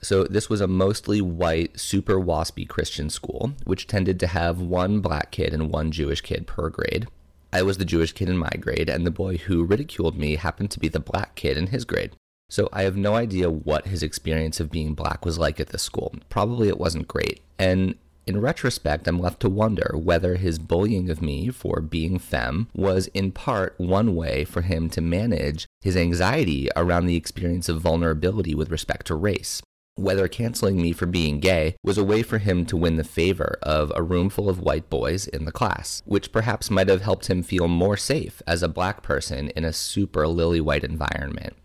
So, 0.02 0.26
this 0.26 0.50
was 0.50 0.62
a 0.62 0.68
mostly 0.68 1.22
white, 1.22 1.80
super 1.80 2.20
waspy 2.20 2.68
Christian 2.68 3.10
school, 3.10 3.54
which 3.63 3.88
tended 3.88 4.20
to 4.20 4.28
have 4.28 4.62
one 4.62 5.00
black 5.00 5.32
kid 5.32 5.54
and 5.54 5.72
one 5.72 5.92
Jewish 5.92 6.22
kid 6.22 6.46
per 6.46 6.70
grade. 6.70 7.08
I 7.52 7.63
was 7.63 7.78
the 7.78 7.86
Jewish 7.86 8.12
kid 8.12 8.30
in 8.30 8.38
my 8.38 8.52
grade, 8.60 8.90
and 8.90 9.08
the 9.08 9.12
boy 9.12 9.38
who 9.38 9.63
ridiculed 9.63 10.16
me 10.16 10.36
happened 10.36 10.70
to 10.72 10.80
be 10.80 10.88
the 10.88 11.00
black 11.00 11.34
kid 11.36 11.58
in 11.58 11.68
his 11.68 11.84
grade. 11.84 12.12
So, 12.50 12.70
I 12.72 12.84
have 12.84 12.96
no 12.96 13.16
idea 13.16 13.50
what 13.50 13.88
his 13.88 14.04
experience 14.04 14.60
of 14.60 14.70
being 14.70 14.94
black 14.94 15.26
was 15.26 15.40
like 15.40 15.60
at 15.60 15.70
this 15.70 15.82
school. 15.82 16.13
Probably 16.30 16.68
it 16.68 16.80
wasn't 16.80 17.08
great. 17.08 17.42
And 17.58 17.96
in 18.28 18.42
retrospect, 18.42 19.08
I'm 19.08 19.20
left 19.20 19.40
to 19.42 19.50
wonder 19.50 19.94
whether 19.96 20.36
his 20.36 20.60
bullying 20.60 21.10
of 21.10 21.22
me 21.22 21.50
for 21.50 21.80
being 21.80 22.20
femme 22.20 22.68
was 22.76 23.08
in 23.08 23.32
part 23.32 23.74
one 23.78 24.16
way 24.16 24.44
for 24.44 24.62
him 24.62 24.90
to 24.92 25.02
manage 25.02 25.66
his 25.82 25.96
anxiety 25.96 26.70
around 26.76 27.06
the 27.06 27.16
experience 27.16 27.70
of 27.70 27.82
vulnerability 27.82 28.54
with 28.54 28.70
respect 28.70 29.08
to 29.08 29.16
race 29.16 29.62
whether 29.98 30.28
canceling 30.28 30.80
me 30.80 30.92
for 30.94 31.08
being 31.08 31.40
gay 31.40 31.76
was 31.84 31.98
a 31.98 32.04
way 32.04 32.22
for 32.22 32.38
him 32.38 32.66
to 32.68 32.78
win 32.78 32.98
the 32.98 33.04
favor 33.04 33.58
of 33.63 33.92
a 33.96 34.04
room 34.04 34.30
full 34.30 34.48
of 34.48 34.60
white 34.60 34.90
boys 34.90 35.28
in 35.28 35.46
the 35.46 35.52
class, 35.52 36.04
which 36.06 36.32
perhaps 36.32 36.70
might 36.70 36.88
have 36.88 37.02
helped 37.02 37.30
him 37.30 37.42
feel 37.42 37.68
more 37.68 37.98
safe 37.98 38.42
as 38.46 38.62
a 38.62 38.68
black 38.68 39.02
person 39.02 39.50
in 39.50 39.66
a 39.66 39.74
super 39.74 40.28
lily 40.28 40.62
white 40.62 40.84
environment. 40.84 41.56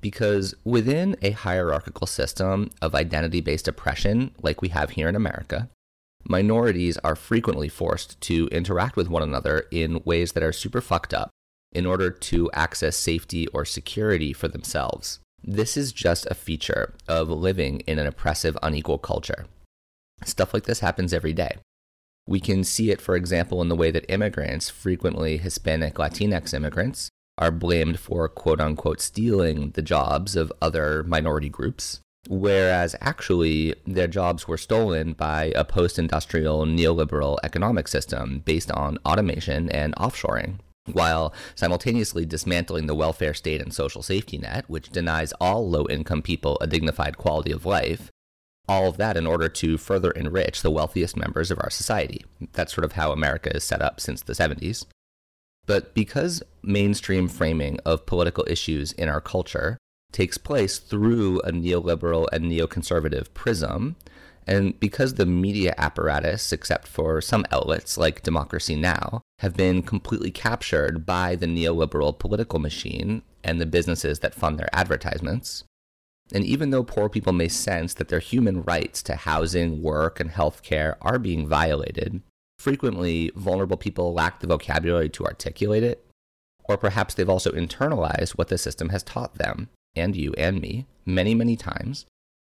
Because 0.00 0.54
within 0.62 1.16
a 1.22 1.30
hierarchical 1.32 2.06
system 2.06 2.70
of 2.80 2.94
identity 2.94 3.40
based 3.40 3.66
oppression, 3.66 4.30
like 4.40 4.62
we 4.62 4.68
have 4.68 4.90
here 4.90 5.08
in 5.08 5.16
America, 5.16 5.68
minorities 6.24 6.96
are 6.98 7.16
frequently 7.16 7.68
forced 7.68 8.20
to 8.22 8.48
interact 8.48 8.96
with 8.96 9.08
one 9.08 9.22
another 9.22 9.66
in 9.70 10.02
ways 10.04 10.32
that 10.32 10.42
are 10.42 10.52
super 10.52 10.80
fucked 10.80 11.14
up 11.14 11.30
in 11.72 11.86
order 11.86 12.10
to 12.10 12.50
access 12.52 12.96
safety 12.96 13.46
or 13.48 13.64
security 13.64 14.32
for 14.32 14.48
themselves. 14.48 15.20
This 15.42 15.76
is 15.76 15.92
just 15.92 16.26
a 16.26 16.34
feature 16.34 16.94
of 17.06 17.28
living 17.28 17.80
in 17.80 17.98
an 17.98 18.06
oppressive, 18.06 18.56
unequal 18.62 18.98
culture. 18.98 19.46
Stuff 20.24 20.54
like 20.54 20.64
this 20.64 20.80
happens 20.80 21.12
every 21.12 21.32
day. 21.32 21.58
We 22.26 22.40
can 22.40 22.64
see 22.64 22.90
it, 22.90 23.00
for 23.00 23.14
example, 23.14 23.62
in 23.62 23.68
the 23.68 23.76
way 23.76 23.90
that 23.90 24.10
immigrants, 24.10 24.70
frequently 24.70 25.36
Hispanic 25.36 25.94
Latinx 25.94 26.52
immigrants, 26.52 27.10
are 27.38 27.50
blamed 27.50 28.00
for 28.00 28.28
quote 28.28 28.60
unquote 28.60 29.00
stealing 29.00 29.70
the 29.72 29.82
jobs 29.82 30.34
of 30.34 30.52
other 30.60 31.04
minority 31.04 31.48
groups, 31.48 32.00
whereas 32.28 32.94
actually 33.00 33.74
their 33.86 34.06
jobs 34.06 34.46
were 34.48 34.56
stolen 34.56 35.12
by 35.12 35.52
a 35.54 35.64
post 35.64 35.98
industrial 35.98 36.64
neoliberal 36.64 37.38
economic 37.42 37.88
system 37.88 38.40
based 38.44 38.70
on 38.70 38.98
automation 39.04 39.68
and 39.70 39.94
offshoring 39.96 40.58
while 40.92 41.32
simultaneously 41.54 42.24
dismantling 42.24 42.86
the 42.86 42.94
welfare 42.94 43.34
state 43.34 43.60
and 43.60 43.74
social 43.74 44.02
safety 44.02 44.38
net, 44.38 44.64
which 44.68 44.90
denies 44.90 45.32
all 45.40 45.68
low 45.68 45.86
income 45.88 46.22
people 46.22 46.58
a 46.60 46.66
dignified 46.66 47.18
quality 47.18 47.52
of 47.52 47.66
life. 47.66 48.10
All 48.68 48.88
of 48.88 48.96
that 48.96 49.16
in 49.16 49.26
order 49.26 49.48
to 49.48 49.78
further 49.78 50.10
enrich 50.10 50.62
the 50.62 50.70
wealthiest 50.70 51.16
members 51.16 51.50
of 51.50 51.58
our 51.60 51.70
society. 51.70 52.24
That's 52.52 52.74
sort 52.74 52.84
of 52.84 52.92
how 52.92 53.12
America 53.12 53.54
is 53.54 53.64
set 53.64 53.80
up 53.80 54.00
since 54.00 54.22
the 54.22 54.32
70s. 54.32 54.86
But 55.66 55.94
because 55.94 56.42
mainstream 56.62 57.28
framing 57.28 57.78
of 57.84 58.06
political 58.06 58.44
issues 58.48 58.92
in 58.92 59.08
our 59.08 59.20
culture 59.20 59.78
takes 60.12 60.38
place 60.38 60.78
through 60.78 61.40
a 61.40 61.52
neoliberal 61.52 62.26
and 62.32 62.44
neoconservative 62.44 63.32
prism, 63.34 63.96
and 64.46 64.78
because 64.78 65.14
the 65.14 65.26
media 65.26 65.74
apparatus, 65.76 66.52
except 66.52 66.86
for 66.86 67.20
some 67.20 67.44
outlets 67.50 67.98
like 67.98 68.22
Democracy 68.22 68.76
Now!, 68.76 69.22
have 69.40 69.56
been 69.56 69.82
completely 69.82 70.30
captured 70.30 71.04
by 71.04 71.34
the 71.34 71.46
neoliberal 71.46 72.16
political 72.16 72.58
machine 72.58 73.22
and 73.42 73.60
the 73.60 73.66
businesses 73.66 74.20
that 74.20 74.34
fund 74.34 74.58
their 74.58 74.68
advertisements, 74.72 75.64
and 76.32 76.44
even 76.44 76.70
though 76.70 76.84
poor 76.84 77.08
people 77.08 77.32
may 77.32 77.48
sense 77.48 77.94
that 77.94 78.08
their 78.08 78.20
human 78.20 78.62
rights 78.62 79.02
to 79.04 79.16
housing, 79.16 79.82
work, 79.82 80.18
and 80.18 80.30
healthcare 80.30 80.96
are 81.00 81.18
being 81.18 81.46
violated, 81.46 82.22
frequently 82.58 83.30
vulnerable 83.36 83.76
people 83.76 84.12
lack 84.12 84.40
the 84.40 84.46
vocabulary 84.46 85.08
to 85.10 85.24
articulate 85.24 85.82
it, 85.82 86.04
or 86.64 86.76
perhaps 86.76 87.14
they've 87.14 87.28
also 87.28 87.52
internalized 87.52 88.30
what 88.30 88.48
the 88.48 88.58
system 88.58 88.88
has 88.88 89.02
taught 89.02 89.36
them, 89.36 89.68
and 89.96 90.16
you 90.16 90.32
and 90.36 90.60
me, 90.60 90.86
many, 91.04 91.34
many 91.34 91.56
times, 91.56 92.06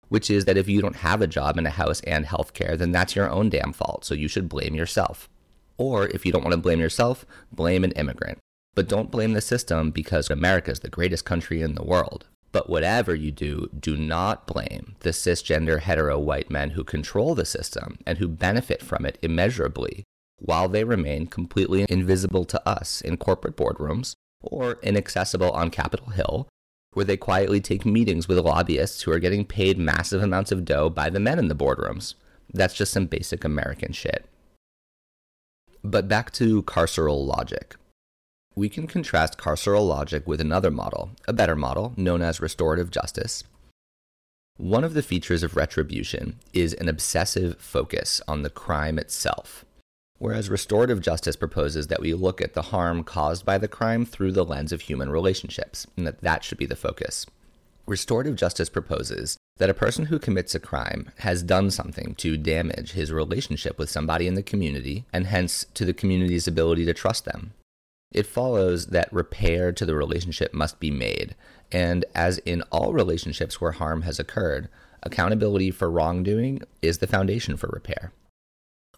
which 0.10 0.30
is 0.30 0.46
that 0.46 0.58
if 0.58 0.68
you 0.68 0.82
don't 0.82 0.98
have 0.98 1.22
a 1.22 1.28
job 1.28 1.58
and 1.58 1.68
a 1.68 1.72
house 1.72 2.02
and 2.02 2.26
healthcare, 2.26 2.78
then 2.78 2.92
that's 2.92 3.16
your 3.16 3.30
own 3.30 3.50
damn 3.50 3.74
fault, 3.74 4.06
so 4.06 4.14
you 4.14 4.28
should 4.28 4.50
blame 4.50 4.76
yourself. 4.76 5.30
Or 5.78 6.08
if 6.08 6.26
you 6.26 6.32
don't 6.32 6.44
want 6.44 6.54
to 6.54 6.62
blame 6.62 6.80
yourself, 6.80 7.26
blame 7.52 7.84
an 7.84 7.92
immigrant. 7.92 8.40
But 8.76 8.90
don't 8.90 9.12
blame 9.12 9.34
the 9.34 9.42
system 9.42 9.92
because 9.92 10.30
America 10.30 10.72
is 10.72 10.82
the 10.82 10.90
greatest 10.90 11.26
country 11.26 11.62
in 11.62 11.76
the 11.76 11.84
world. 11.84 12.26
But 12.52 12.70
whatever 12.70 13.14
you 13.14 13.32
do, 13.32 13.70
do 13.78 13.98
not 13.98 14.48
blame 14.48 14.96
the 15.00 15.10
cisgender 15.10 15.82
hetero 15.82 16.18
white 16.18 16.50
men 16.50 16.72
who 16.72 16.84
control 16.84 17.36
the 17.36 17.46
system 17.46 18.00
and 18.06 18.18
who 18.18 18.28
benefit 18.28 18.82
from 18.82 19.06
it 19.06 19.18
immeasurably 19.22 20.04
while 20.40 20.70
they 20.70 20.84
remain 20.84 21.28
completely 21.28 21.86
invisible 21.90 22.46
to 22.46 22.68
us 22.68 23.02
in 23.02 23.18
corporate 23.18 23.58
boardrooms 23.58 24.14
or 24.42 24.80
inaccessible 24.84 25.52
on 25.52 25.70
Capitol 25.70 26.12
Hill, 26.12 26.48
where 26.96 27.06
they 27.06 27.18
quietly 27.18 27.62
take 27.62 27.86
meetings 27.86 28.28
with 28.28 28.40
lobbyists 28.40 29.04
who 29.04 29.12
are 29.12 29.20
getting 29.20 29.46
paid 29.46 29.78
massive 29.78 30.24
amounts 30.24 30.52
of 30.52 30.66
dough 30.66 30.90
by 30.90 31.12
the 31.12 31.20
men 31.20 31.38
in 31.38 31.48
the 31.48 31.56
boardrooms. 31.56 32.16
That's 32.52 32.74
just 32.74 32.92
some 32.92 33.06
basic 33.06 33.44
American 33.44 33.92
shit. 33.92 34.26
But 35.84 36.08
back 36.08 36.32
to 36.34 36.64
carceral 36.64 37.24
logic 37.24 37.76
we 38.56 38.70
can 38.70 38.88
contrast 38.88 39.38
carceral 39.38 39.88
logic 39.88 40.26
with 40.26 40.40
another 40.40 40.72
model, 40.72 41.12
a 41.28 41.34
better 41.34 41.56
model, 41.56 41.94
known 41.98 42.22
as 42.22 42.40
restorative 42.40 42.90
justice. 42.90 43.44
One 44.58 44.86
of 44.86 44.94
the 44.94 45.04
features 45.04 45.44
of 45.44 45.58
retribution 45.58 46.40
is 46.54 46.74
an 46.74 46.88
obsessive 46.88 47.60
focus 47.60 48.22
on 48.28 48.42
the 48.42 48.50
crime 48.50 48.98
itself, 48.98 49.65
whereas 50.18 50.50
restorative 50.50 51.02
justice 51.02 51.36
proposes 51.36 51.88
that 51.88 52.02
we 52.02 52.14
look 52.14 52.42
at 52.42 52.54
the 52.54 52.64
harm 52.64 53.04
caused 53.04 53.46
by 53.46 53.58
the 53.58 53.68
crime 53.68 54.06
through 54.06 54.32
the 54.32 54.46
lens 54.46 54.72
of 54.72 54.82
human 54.82 55.10
relationships, 55.10 55.88
and 55.98 56.06
that 56.08 56.22
that 56.22 56.44
should 56.44 56.58
be 56.58 56.66
the 56.66 56.76
focus. 56.76 57.26
Restorative 57.86 58.36
justice 58.36 58.70
proposes 58.70 59.38
that 59.58 59.70
a 59.70 59.74
person 59.74 60.06
who 60.06 60.18
commits 60.18 60.56
a 60.56 60.60
crime 60.60 61.12
has 61.20 61.44
done 61.44 61.70
something 61.70 62.16
to 62.16 62.38
damage 62.38 62.94
his 62.94 63.12
relationship 63.12 63.78
with 63.78 63.90
somebody 63.90 64.28
in 64.28 64.34
the 64.34 64.44
community, 64.44 65.06
and 65.14 65.28
hence 65.28 65.66
to 65.74 65.86
the 65.86 65.94
community's 65.94 66.48
ability 66.48 66.86
to 66.86 66.94
trust 66.94 67.26
them 67.26 67.54
it 68.16 68.26
follows 68.26 68.88
that 68.88 69.12
repair 69.12 69.74
to 69.74 69.86
the 69.86 69.94
relationship 69.94 70.54
must 70.54 70.80
be 70.80 70.90
made. 70.90 71.36
And 71.70 72.06
as 72.16 72.38
in 72.40 72.62
all 72.72 72.94
relationships 72.94 73.60
where 73.60 73.74
harm 73.74 74.04
has 74.04 74.20
occurred, 74.20 74.70
accountability 75.04 75.70
for 75.70 75.92
wrongdoing 75.92 76.62
is 76.82 77.00
the 77.00 77.08
foundation 77.08 77.58
for 77.58 77.68
repair. 77.68 78.14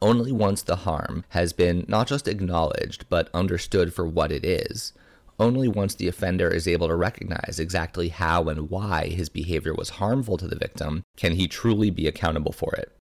Only 0.02 0.32
once 0.32 0.62
the 0.62 0.78
harm 0.78 1.26
has 1.30 1.54
been 1.54 1.86
not 1.88 2.08
just 2.08 2.28
acknowledged, 2.28 3.06
but 3.10 3.30
understood 3.34 3.94
for 3.94 4.06
what 4.08 4.32
it 4.32 4.46
is, 4.46 4.94
only 5.40 5.68
once 5.68 5.96
the 5.96 6.08
offender 6.08 6.50
is 6.50 6.68
able 6.68 6.88
to 6.88 6.96
recognize 6.96 7.60
exactly 7.60 8.10
how 8.10 8.44
and 8.50 8.70
why 8.70 9.08
his 9.08 9.30
behavior 9.30 9.74
was 9.74 9.92
harmful 9.92 10.38
to 10.38 10.48
the 10.48 10.56
victim 10.56 11.04
can 11.16 11.34
he 11.34 11.48
truly 11.48 11.90
be 11.90 12.08
accountable 12.08 12.52
for 12.52 12.74
it. 12.76 12.96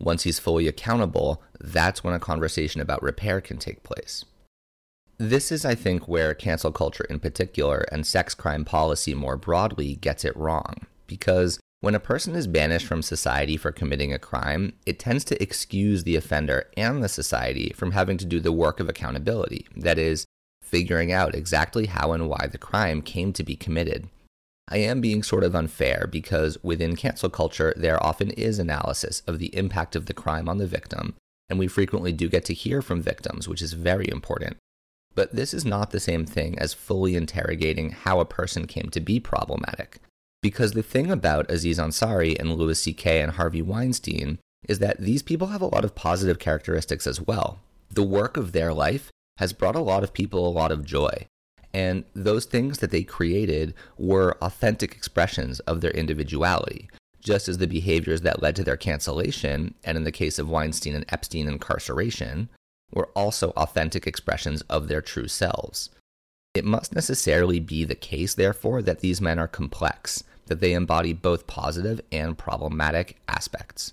Once 0.00 0.22
he's 0.24 0.38
fully 0.38 0.68
accountable, 0.68 1.42
that's 1.60 2.02
when 2.02 2.14
a 2.14 2.20
conversation 2.20 2.80
about 2.80 3.02
repair 3.02 3.40
can 3.40 3.58
take 3.58 3.82
place. 3.82 4.24
This 5.18 5.50
is, 5.50 5.64
I 5.64 5.74
think, 5.74 6.06
where 6.06 6.34
cancel 6.34 6.70
culture 6.70 7.04
in 7.10 7.18
particular 7.18 7.84
and 7.90 8.06
sex 8.06 8.34
crime 8.34 8.64
policy 8.64 9.14
more 9.14 9.36
broadly 9.36 9.96
gets 9.96 10.24
it 10.24 10.36
wrong. 10.36 10.86
Because 11.08 11.58
when 11.80 11.94
a 11.94 12.00
person 12.00 12.34
is 12.34 12.48
banished 12.48 12.86
from 12.86 13.02
society 13.02 13.56
for 13.56 13.70
committing 13.70 14.12
a 14.12 14.18
crime, 14.18 14.72
it 14.84 14.98
tends 14.98 15.24
to 15.24 15.40
excuse 15.40 16.02
the 16.02 16.16
offender 16.16 16.66
and 16.76 17.02
the 17.02 17.08
society 17.08 17.72
from 17.76 17.92
having 17.92 18.18
to 18.18 18.24
do 18.24 18.40
the 18.40 18.52
work 18.52 18.80
of 18.80 18.88
accountability. 18.88 19.66
That 19.76 19.98
is, 19.98 20.24
figuring 20.62 21.12
out 21.12 21.34
exactly 21.34 21.86
how 21.86 22.12
and 22.12 22.28
why 22.28 22.48
the 22.50 22.58
crime 22.58 23.00
came 23.00 23.32
to 23.32 23.44
be 23.44 23.56
committed. 23.56 24.08
I 24.68 24.78
am 24.78 25.00
being 25.00 25.22
sort 25.22 25.44
of 25.44 25.54
unfair 25.54 26.06
because 26.10 26.58
within 26.62 26.96
cancel 26.96 27.30
culture, 27.30 27.72
there 27.76 28.02
often 28.04 28.30
is 28.32 28.58
analysis 28.58 29.22
of 29.26 29.38
the 29.38 29.54
impact 29.56 29.96
of 29.96 30.06
the 30.06 30.14
crime 30.14 30.48
on 30.48 30.58
the 30.58 30.66
victim, 30.66 31.14
and 31.48 31.58
we 31.58 31.68
frequently 31.68 32.12
do 32.12 32.28
get 32.28 32.44
to 32.46 32.54
hear 32.54 32.82
from 32.82 33.00
victims, 33.00 33.48
which 33.48 33.62
is 33.62 33.72
very 33.72 34.08
important. 34.10 34.56
But 35.14 35.34
this 35.34 35.54
is 35.54 35.64
not 35.64 35.90
the 35.90 36.00
same 36.00 36.26
thing 36.26 36.58
as 36.58 36.74
fully 36.74 37.16
interrogating 37.16 37.90
how 37.90 38.20
a 38.20 38.26
person 38.26 38.66
came 38.66 38.90
to 38.90 39.00
be 39.00 39.20
problematic. 39.20 40.00
Because 40.40 40.72
the 40.72 40.82
thing 40.82 41.10
about 41.10 41.50
Aziz 41.50 41.78
Ansari 41.78 42.38
and 42.38 42.54
Louis 42.54 42.80
C.K. 42.80 43.20
and 43.20 43.32
Harvey 43.32 43.62
Weinstein 43.62 44.38
is 44.68 44.78
that 44.78 45.00
these 45.00 45.22
people 45.22 45.48
have 45.48 45.62
a 45.62 45.66
lot 45.66 45.84
of 45.84 45.94
positive 45.94 46.38
characteristics 46.38 47.06
as 47.06 47.20
well. 47.20 47.58
The 47.90 48.02
work 48.02 48.36
of 48.36 48.52
their 48.52 48.72
life 48.72 49.10
has 49.38 49.52
brought 49.52 49.76
a 49.76 49.80
lot 49.80 50.02
of 50.02 50.12
people 50.12 50.46
a 50.46 50.50
lot 50.50 50.72
of 50.72 50.84
joy. 50.84 51.26
And 51.72 52.04
those 52.14 52.44
things 52.44 52.78
that 52.78 52.90
they 52.90 53.02
created 53.02 53.74
were 53.96 54.36
authentic 54.40 54.92
expressions 54.92 55.60
of 55.60 55.80
their 55.80 55.90
individuality, 55.90 56.88
just 57.20 57.48
as 57.48 57.58
the 57.58 57.66
behaviors 57.66 58.22
that 58.22 58.42
led 58.42 58.56
to 58.56 58.64
their 58.64 58.76
cancellation, 58.76 59.74
and 59.84 59.96
in 59.96 60.04
the 60.04 60.12
case 60.12 60.38
of 60.38 60.48
Weinstein 60.48 60.94
and 60.94 61.04
Epstein 61.08 61.46
incarceration, 61.46 62.48
were 62.92 63.08
also 63.14 63.50
authentic 63.50 64.06
expressions 64.06 64.62
of 64.62 64.88
their 64.88 65.02
true 65.02 65.28
selves. 65.28 65.90
It 66.58 66.64
must 66.64 66.92
necessarily 66.92 67.60
be 67.60 67.84
the 67.84 67.94
case, 67.94 68.34
therefore, 68.34 68.82
that 68.82 68.98
these 68.98 69.20
men 69.20 69.38
are 69.38 69.46
complex, 69.46 70.24
that 70.46 70.58
they 70.58 70.72
embody 70.72 71.12
both 71.12 71.46
positive 71.46 72.00
and 72.10 72.36
problematic 72.36 73.16
aspects, 73.28 73.92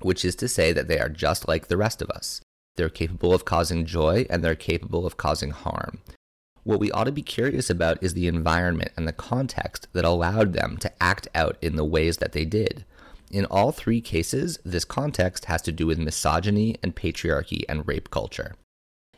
which 0.00 0.24
is 0.24 0.34
to 0.36 0.48
say 0.48 0.72
that 0.72 0.88
they 0.88 0.98
are 0.98 1.10
just 1.10 1.46
like 1.46 1.68
the 1.68 1.76
rest 1.76 2.00
of 2.00 2.08
us. 2.08 2.40
They're 2.76 2.88
capable 2.88 3.34
of 3.34 3.44
causing 3.44 3.84
joy 3.84 4.24
and 4.30 4.42
they're 4.42 4.54
capable 4.54 5.04
of 5.04 5.18
causing 5.18 5.50
harm. 5.50 5.98
What 6.62 6.80
we 6.80 6.90
ought 6.90 7.04
to 7.04 7.12
be 7.12 7.20
curious 7.20 7.68
about 7.68 8.02
is 8.02 8.14
the 8.14 8.26
environment 8.26 8.92
and 8.96 9.06
the 9.06 9.12
context 9.12 9.86
that 9.92 10.06
allowed 10.06 10.54
them 10.54 10.78
to 10.78 11.02
act 11.02 11.28
out 11.34 11.58
in 11.60 11.76
the 11.76 11.84
ways 11.84 12.16
that 12.16 12.32
they 12.32 12.46
did. 12.46 12.86
In 13.30 13.44
all 13.44 13.72
three 13.72 14.00
cases, 14.00 14.58
this 14.64 14.86
context 14.86 15.44
has 15.44 15.60
to 15.62 15.72
do 15.72 15.86
with 15.86 15.98
misogyny 15.98 16.76
and 16.82 16.96
patriarchy 16.96 17.64
and 17.68 17.86
rape 17.86 18.10
culture. 18.10 18.56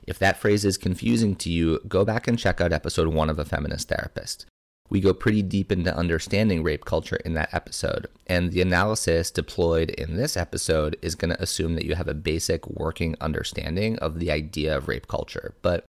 If 0.07 0.19
that 0.19 0.39
phrase 0.39 0.65
is 0.65 0.77
confusing 0.77 1.37
to 1.37 1.51
you, 1.51 1.81
go 1.87 2.05
back 2.05 2.27
and 2.27 2.39
check 2.39 2.61
out 2.61 2.73
episode 2.73 3.09
one 3.09 3.31
of 3.31 3.39
A 3.39 3.45
Feminist 3.45 3.89
Therapist. 3.89 4.47
We 4.91 5.01
go 5.01 5.15
pretty 5.15 5.43
deep 5.43 5.73
into 5.73 5.97
understanding 5.97 6.63
rape 6.63 6.85
culture 6.85 7.17
in 7.25 7.33
that 7.35 7.55
episode, 7.55 8.09
and 8.27 8.51
the 8.51 8.61
analysis 8.61 9.31
deployed 9.31 9.91
in 9.91 10.17
this 10.17 10.37
episode 10.37 10.99
is 11.01 11.15
going 11.15 11.33
to 11.33 11.43
assume 11.43 11.77
that 11.77 11.87
you 11.87 11.95
have 11.95 12.09
a 12.09 12.15
basic 12.15 12.69
working 12.69 13.17
understanding 13.21 13.99
of 14.01 14.19
the 14.19 14.31
idea 14.31 14.77
of 14.77 14.89
rape 14.89 15.09
culture. 15.09 15.55
But 15.63 15.85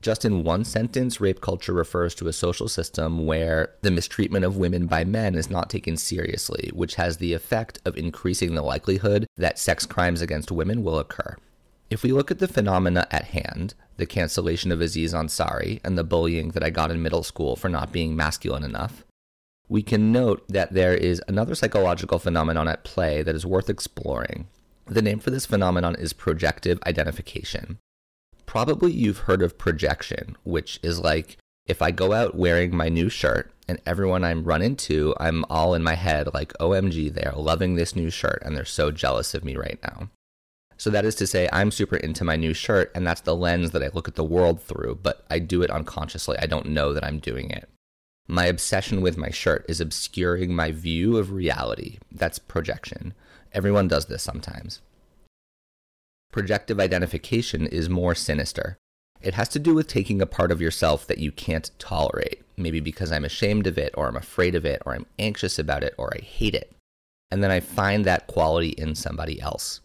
just 0.00 0.24
in 0.24 0.44
one 0.44 0.64
sentence, 0.64 1.20
rape 1.20 1.40
culture 1.40 1.72
refers 1.72 2.14
to 2.14 2.28
a 2.28 2.32
social 2.32 2.68
system 2.68 3.26
where 3.26 3.74
the 3.82 3.90
mistreatment 3.90 4.44
of 4.44 4.56
women 4.56 4.86
by 4.86 5.04
men 5.04 5.34
is 5.34 5.50
not 5.50 5.68
taken 5.68 5.96
seriously, 5.96 6.70
which 6.72 6.94
has 6.94 7.16
the 7.16 7.32
effect 7.32 7.78
of 7.84 7.96
increasing 7.96 8.54
the 8.54 8.62
likelihood 8.62 9.26
that 9.36 9.58
sex 9.58 9.84
crimes 9.86 10.22
against 10.22 10.52
women 10.52 10.84
will 10.84 10.98
occur. 10.98 11.36
If 11.90 12.02
we 12.02 12.12
look 12.12 12.30
at 12.30 12.38
the 12.38 12.48
phenomena 12.48 13.06
at 13.10 13.26
hand, 13.26 13.74
the 13.96 14.06
cancellation 14.06 14.72
of 14.72 14.80
Aziz 14.80 15.12
Ansari 15.14 15.80
and 15.84 15.96
the 15.96 16.04
bullying 16.04 16.50
that 16.50 16.64
I 16.64 16.70
got 16.70 16.90
in 16.90 17.02
middle 17.02 17.22
school 17.22 17.56
for 17.56 17.68
not 17.68 17.92
being 17.92 18.16
masculine 18.16 18.64
enough, 18.64 19.04
we 19.68 19.82
can 19.82 20.12
note 20.12 20.44
that 20.48 20.72
there 20.72 20.94
is 20.94 21.22
another 21.28 21.54
psychological 21.54 22.18
phenomenon 22.18 22.68
at 22.68 22.84
play 22.84 23.22
that 23.22 23.34
is 23.34 23.46
worth 23.46 23.70
exploring. 23.70 24.48
The 24.86 25.02
name 25.02 25.20
for 25.20 25.30
this 25.30 25.46
phenomenon 25.46 25.94
is 25.94 26.12
projective 26.12 26.78
identification 26.86 27.78
probably 28.46 28.92
you've 28.92 29.18
heard 29.18 29.42
of 29.42 29.58
projection, 29.58 30.36
which 30.44 30.78
is 30.82 31.00
like 31.00 31.36
if 31.66 31.80
I 31.80 31.90
go 31.90 32.12
out 32.12 32.34
wearing 32.34 32.76
my 32.76 32.88
new 32.88 33.08
shirt 33.08 33.50
and 33.66 33.80
everyone 33.86 34.22
I'm 34.22 34.44
run 34.44 34.62
into, 34.62 35.14
I'm 35.18 35.44
all 35.48 35.74
in 35.74 35.82
my 35.82 35.94
head 35.94 36.32
like, 36.34 36.52
OMG, 36.60 37.12
they're 37.12 37.32
loving 37.34 37.74
this 37.74 37.96
new 37.96 38.10
shirt 38.10 38.42
and 38.44 38.56
they're 38.56 38.64
so 38.64 38.90
jealous 38.90 39.34
of 39.34 39.44
me 39.44 39.56
right 39.56 39.78
now. 39.82 40.10
So 40.76 40.90
that 40.90 41.04
is 41.04 41.14
to 41.16 41.26
say, 41.26 41.48
I'm 41.52 41.70
super 41.70 41.96
into 41.96 42.24
my 42.24 42.36
new 42.36 42.54
shirt 42.54 42.90
and 42.94 43.06
that's 43.06 43.20
the 43.20 43.36
lens 43.36 43.70
that 43.70 43.82
I 43.82 43.90
look 43.92 44.08
at 44.08 44.16
the 44.16 44.24
world 44.24 44.60
through, 44.60 45.00
but 45.02 45.24
I 45.30 45.38
do 45.38 45.62
it 45.62 45.70
unconsciously. 45.70 46.36
I 46.38 46.46
don't 46.46 46.66
know 46.66 46.92
that 46.92 47.04
I'm 47.04 47.18
doing 47.18 47.50
it. 47.50 47.68
My 48.26 48.46
obsession 48.46 49.00
with 49.02 49.16
my 49.16 49.30
shirt 49.30 49.64
is 49.68 49.80
obscuring 49.80 50.54
my 50.54 50.72
view 50.72 51.16
of 51.16 51.32
reality. 51.32 51.98
That's 52.10 52.38
projection. 52.38 53.14
Everyone 53.52 53.86
does 53.86 54.06
this 54.06 54.22
sometimes 54.22 54.80
projective 56.34 56.80
identification 56.80 57.64
is 57.64 57.88
more 57.88 58.12
sinister. 58.12 58.76
It 59.22 59.34
has 59.34 59.48
to 59.50 59.60
do 59.60 59.72
with 59.72 59.86
taking 59.86 60.20
a 60.20 60.26
part 60.26 60.50
of 60.50 60.60
yourself 60.60 61.06
that 61.06 61.18
you 61.18 61.30
can't 61.30 61.70
tolerate, 61.78 62.42
maybe 62.56 62.80
because 62.80 63.12
I'm 63.12 63.24
ashamed 63.24 63.68
of 63.68 63.78
it, 63.78 63.94
or 63.96 64.08
I'm 64.08 64.16
afraid 64.16 64.56
of 64.56 64.64
it, 64.64 64.82
or 64.84 64.96
I'm 64.96 65.06
anxious 65.16 65.60
about 65.60 65.84
it, 65.84 65.94
or 65.96 66.12
I 66.12 66.18
hate 66.18 66.56
it. 66.56 66.74
And 67.30 67.40
then 67.40 67.52
I 67.52 67.60
find 67.60 68.04
that 68.04 68.26
quality 68.26 68.70
in 68.70 68.96
somebody 68.96 69.40
else. 69.40 69.80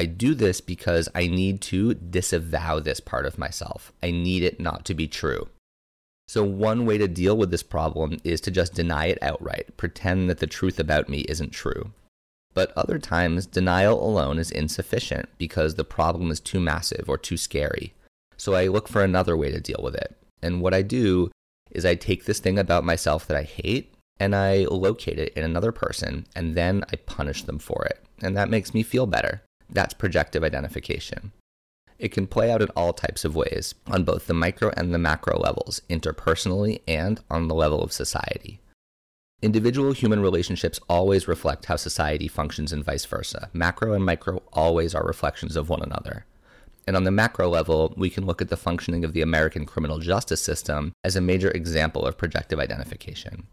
I 0.00 0.06
do 0.06 0.34
this 0.34 0.62
because 0.62 1.10
I 1.14 1.26
need 1.26 1.60
to 1.72 1.92
disavow 1.92 2.80
this 2.80 3.00
part 3.00 3.26
of 3.26 3.36
myself. 3.36 3.92
I 4.02 4.10
need 4.10 4.42
it 4.42 4.58
not 4.58 4.86
to 4.86 4.94
be 4.94 5.06
true. 5.06 5.50
So, 6.26 6.42
one 6.42 6.86
way 6.86 6.96
to 6.96 7.06
deal 7.06 7.36
with 7.36 7.50
this 7.50 7.62
problem 7.62 8.16
is 8.24 8.40
to 8.40 8.50
just 8.50 8.72
deny 8.72 9.08
it 9.08 9.18
outright, 9.20 9.76
pretend 9.76 10.30
that 10.30 10.38
the 10.38 10.46
truth 10.46 10.80
about 10.80 11.10
me 11.10 11.18
isn't 11.28 11.50
true. 11.50 11.92
But 12.54 12.72
other 12.74 12.98
times, 12.98 13.44
denial 13.44 14.02
alone 14.02 14.38
is 14.38 14.50
insufficient 14.50 15.28
because 15.36 15.74
the 15.74 15.84
problem 15.84 16.30
is 16.30 16.40
too 16.40 16.60
massive 16.60 17.04
or 17.06 17.18
too 17.18 17.36
scary. 17.36 17.92
So 18.38 18.54
I 18.54 18.68
look 18.68 18.88
for 18.88 19.04
another 19.04 19.36
way 19.36 19.50
to 19.50 19.60
deal 19.60 19.80
with 19.82 19.94
it. 19.94 20.16
And 20.40 20.62
what 20.62 20.72
I 20.72 20.80
do 20.80 21.30
is 21.72 21.84
I 21.84 21.94
take 21.94 22.24
this 22.24 22.40
thing 22.40 22.58
about 22.58 22.84
myself 22.84 23.26
that 23.26 23.36
I 23.36 23.42
hate 23.42 23.92
and 24.18 24.34
I 24.34 24.64
locate 24.64 25.18
it 25.18 25.34
in 25.34 25.44
another 25.44 25.72
person 25.72 26.26
and 26.34 26.54
then 26.54 26.84
I 26.90 26.96
punish 26.96 27.42
them 27.42 27.58
for 27.58 27.84
it. 27.84 28.02
And 28.22 28.34
that 28.38 28.48
makes 28.48 28.72
me 28.72 28.82
feel 28.82 29.04
better. 29.04 29.42
That's 29.72 29.94
projective 29.94 30.42
identification. 30.42 31.32
It 31.98 32.12
can 32.12 32.26
play 32.26 32.50
out 32.50 32.62
in 32.62 32.68
all 32.70 32.92
types 32.94 33.24
of 33.24 33.36
ways, 33.36 33.74
on 33.86 34.04
both 34.04 34.26
the 34.26 34.34
micro 34.34 34.72
and 34.76 34.92
the 34.92 34.98
macro 34.98 35.38
levels, 35.38 35.82
interpersonally 35.90 36.80
and 36.88 37.20
on 37.30 37.48
the 37.48 37.54
level 37.54 37.82
of 37.82 37.92
society. 37.92 38.60
Individual 39.42 39.92
human 39.92 40.20
relationships 40.20 40.80
always 40.88 41.28
reflect 41.28 41.66
how 41.66 41.76
society 41.76 42.28
functions 42.28 42.72
and 42.72 42.84
vice 42.84 43.04
versa. 43.04 43.48
Macro 43.52 43.94
and 43.94 44.04
micro 44.04 44.42
always 44.52 44.94
are 44.94 45.06
reflections 45.06 45.56
of 45.56 45.68
one 45.68 45.82
another. 45.82 46.26
And 46.86 46.96
on 46.96 47.04
the 47.04 47.10
macro 47.10 47.48
level, 47.48 47.94
we 47.96 48.10
can 48.10 48.26
look 48.26 48.42
at 48.42 48.48
the 48.48 48.56
functioning 48.56 49.04
of 49.04 49.12
the 49.12 49.22
American 49.22 49.64
criminal 49.64 49.98
justice 49.98 50.42
system 50.42 50.92
as 51.04 51.16
a 51.16 51.20
major 51.20 51.50
example 51.50 52.06
of 52.06 52.18
projective 52.18 52.58
identification. 52.58 53.46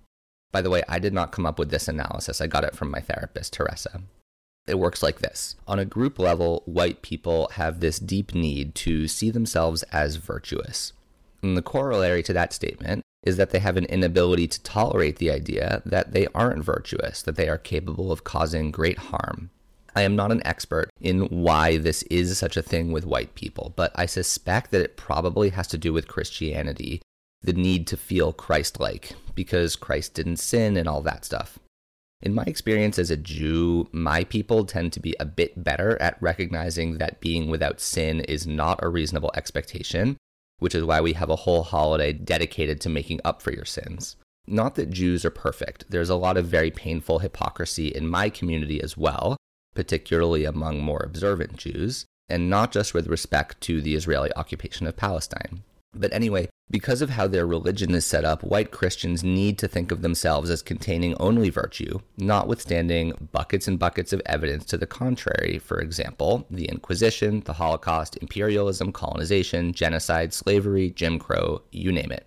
By 0.52 0.62
the 0.62 0.70
way, 0.70 0.84
I 0.88 1.00
did 1.00 1.14
not 1.14 1.32
come 1.32 1.46
up 1.46 1.60
with 1.60 1.70
this 1.70 1.88
analysis, 1.88 2.42
I 2.42 2.48
got 2.48 2.64
it 2.64 2.76
from 2.76 2.90
my 2.90 3.00
therapist, 3.00 3.54
Teresa. 3.54 4.02
It 4.68 4.80
works 4.80 5.02
like 5.02 5.20
this 5.20 5.56
On 5.68 5.80
a 5.80 5.86
group 5.86 6.20
level, 6.20 6.64
white 6.66 7.02
people 7.02 7.50
have 7.54 7.80
this 7.80 8.00
deep 8.00 8.36
need 8.36 8.76
to 8.76 9.08
see 9.08 9.30
themselves 9.30 9.84
as 9.84 10.18
virtuous. 10.18 10.94
And 11.42 11.56
the 11.56 11.62
corollary 11.62 12.24
to 12.24 12.34
that 12.34 12.54
statement 12.54 13.04
is 13.24 13.38
that 13.38 13.52
they 13.52 13.60
have 13.60 13.78
an 13.78 13.86
inability 13.86 14.48
to 14.48 14.62
tolerate 14.64 15.18
the 15.18 15.32
idea 15.32 15.82
that 15.86 16.14
they 16.14 16.28
aren't 16.36 16.64
virtuous, 16.64 17.22
that 17.24 17.36
they 17.36 17.50
are 17.50 17.58
capable 17.58 18.12
of 18.12 18.24
causing 18.24 18.72
great 18.72 18.98
harm. 18.98 19.50
I 19.96 20.02
am 20.02 20.16
not 20.16 20.32
an 20.32 20.46
expert 20.46 20.90
in 21.02 21.22
why 21.22 21.78
this 21.78 22.04
is 22.04 22.38
such 22.38 22.56
a 22.56 22.62
thing 22.62 22.92
with 22.92 23.06
white 23.06 23.34
people, 23.36 23.74
but 23.76 23.92
I 23.96 24.06
suspect 24.06 24.72
that 24.72 24.82
it 24.82 24.96
probably 24.96 25.50
has 25.50 25.68
to 25.70 25.78
do 25.78 25.92
with 25.92 26.08
Christianity, 26.08 27.02
the 27.42 27.54
need 27.54 27.88
to 27.88 27.98
feel 27.98 28.32
Christ 28.32 28.80
like, 28.80 29.14
because 29.34 29.76
Christ 29.76 30.14
didn't 30.14 30.38
sin 30.38 30.78
and 30.78 30.88
all 30.88 31.02
that 31.02 31.26
stuff. 31.26 31.58
In 32.22 32.34
my 32.34 32.44
experience 32.48 32.98
as 32.98 33.12
a 33.12 33.18
Jew, 33.18 33.88
my 33.92 34.24
people 34.24 34.66
tend 34.66 34.92
to 34.94 35.00
be 35.00 35.16
a 35.20 35.26
bit 35.26 35.64
better 35.64 36.02
at 36.02 36.22
recognizing 36.22 36.98
that 36.98 37.22
being 37.22 37.48
without 37.48 37.80
sin 37.80 38.22
is 38.22 38.48
not 38.48 38.80
a 38.82 38.90
reasonable 38.90 39.32
expectation, 39.36 40.18
which 40.58 40.74
is 40.74 40.84
why 40.84 41.00
we 41.00 41.14
have 41.14 41.30
a 41.30 41.36
whole 41.36 41.64
holiday 41.64 42.12
dedicated 42.14 42.82
to 42.82 42.90
making 42.90 43.22
up 43.24 43.42
for 43.42 43.52
your 43.52 43.66
sins. 43.66 44.16
Not 44.48 44.76
that 44.76 44.90
Jews 44.90 45.26
are 45.26 45.30
perfect, 45.30 45.86
there's 45.90 46.10
a 46.10 46.16
lot 46.16 46.38
of 46.38 46.46
very 46.46 46.72
painful 46.72 47.20
hypocrisy 47.20 47.90
in 47.90 48.08
my 48.08 48.30
community 48.30 48.82
as 48.82 48.98
well, 48.98 49.38
particularly 49.76 50.46
among 50.46 50.82
more 50.82 51.04
observant 51.04 51.58
Jews, 51.58 52.06
and 52.30 52.50
not 52.50 52.72
just 52.72 52.94
with 52.94 53.08
respect 53.08 53.62
to 53.62 53.82
the 53.82 53.94
Israeli 53.94 54.34
occupation 54.36 54.88
of 54.88 54.98
Palestine. 54.98 55.64
But 55.94 56.14
anyway, 56.14 56.50
because 56.70 57.02
of 57.02 57.12
how 57.12 57.28
their 57.28 57.48
religion 57.48 57.96
is 57.96 58.06
set 58.06 58.26
up, 58.26 58.44
white 58.44 58.72
Christians 58.72 59.24
need 59.24 59.58
to 59.60 59.70
think 59.70 59.90
of 59.90 60.02
themselves 60.02 60.50
as 60.50 60.62
containing 60.62 61.16
only 61.16 61.50
virtue, 61.50 62.00
notwithstanding 62.18 63.30
buckets 63.32 63.70
and 63.70 63.80
buckets 63.80 64.12
of 64.12 64.22
evidence 64.26 64.66
to 64.66 64.78
the 64.78 64.86
contrary. 64.86 65.60
For 65.60 65.80
example, 65.80 66.46
the 66.52 66.66
Inquisition, 66.66 67.42
the 67.46 67.54
Holocaust, 67.54 68.18
imperialism, 68.18 68.92
colonization, 68.92 69.72
genocide, 69.72 70.34
slavery, 70.34 70.92
Jim 70.92 71.20
Crow, 71.20 71.62
you 71.72 71.94
name 71.94 72.12
it. 72.12 72.26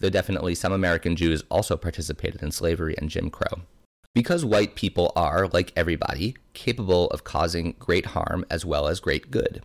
Though 0.00 0.10
definitely 0.10 0.56
some 0.56 0.72
American 0.72 1.14
Jews 1.14 1.44
also 1.48 1.76
participated 1.76 2.42
in 2.42 2.50
slavery 2.50 2.96
and 2.98 3.08
Jim 3.08 3.30
Crow. 3.30 3.62
Because 4.14 4.44
white 4.44 4.74
people 4.74 5.12
are, 5.14 5.48
like 5.52 5.72
everybody, 5.76 6.36
capable 6.54 7.06
of 7.10 7.22
causing 7.22 7.76
great 7.78 8.06
harm 8.06 8.44
as 8.50 8.64
well 8.64 8.88
as 8.88 8.98
great 8.98 9.30
good 9.30 9.62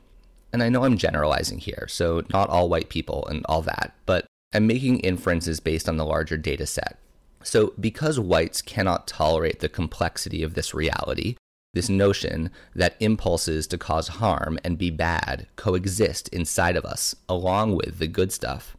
and 0.52 0.64
I 0.64 0.70
know 0.70 0.84
I'm 0.84 0.98
generalizing 0.98 1.60
here, 1.60 1.86
so 1.90 2.24
not 2.34 2.50
all 2.50 2.70
white 2.70 2.90
people 2.90 3.26
and 3.28 3.46
all 3.48 3.62
that, 3.64 3.94
but 4.06 4.26
I'm 4.54 4.68
making 4.68 5.00
inferences 5.00 5.60
based 5.60 5.88
on 5.88 5.98
the 5.98 6.06
larger 6.06 6.38
data 6.38 6.66
set. 6.66 6.98
So, 7.44 7.74
because 7.80 8.20
whites 8.20 8.62
cannot 8.62 9.08
tolerate 9.08 9.60
the 9.60 9.70
complexity 9.70 10.44
of 10.44 10.56
this 10.56 10.74
reality, 10.74 11.36
this 11.74 11.90
notion 11.90 12.50
that 12.76 12.96
impulses 13.00 13.68
to 13.68 13.78
cause 13.78 14.08
harm 14.08 14.60
and 14.64 14.78
be 14.78 14.90
bad 14.90 15.48
coexist 15.56 16.28
inside 16.30 16.76
of 16.76 16.86
us 16.86 17.16
along 17.30 17.76
with 17.76 18.00
the 18.00 18.08
good 18.08 18.32
stuff, 18.32 18.76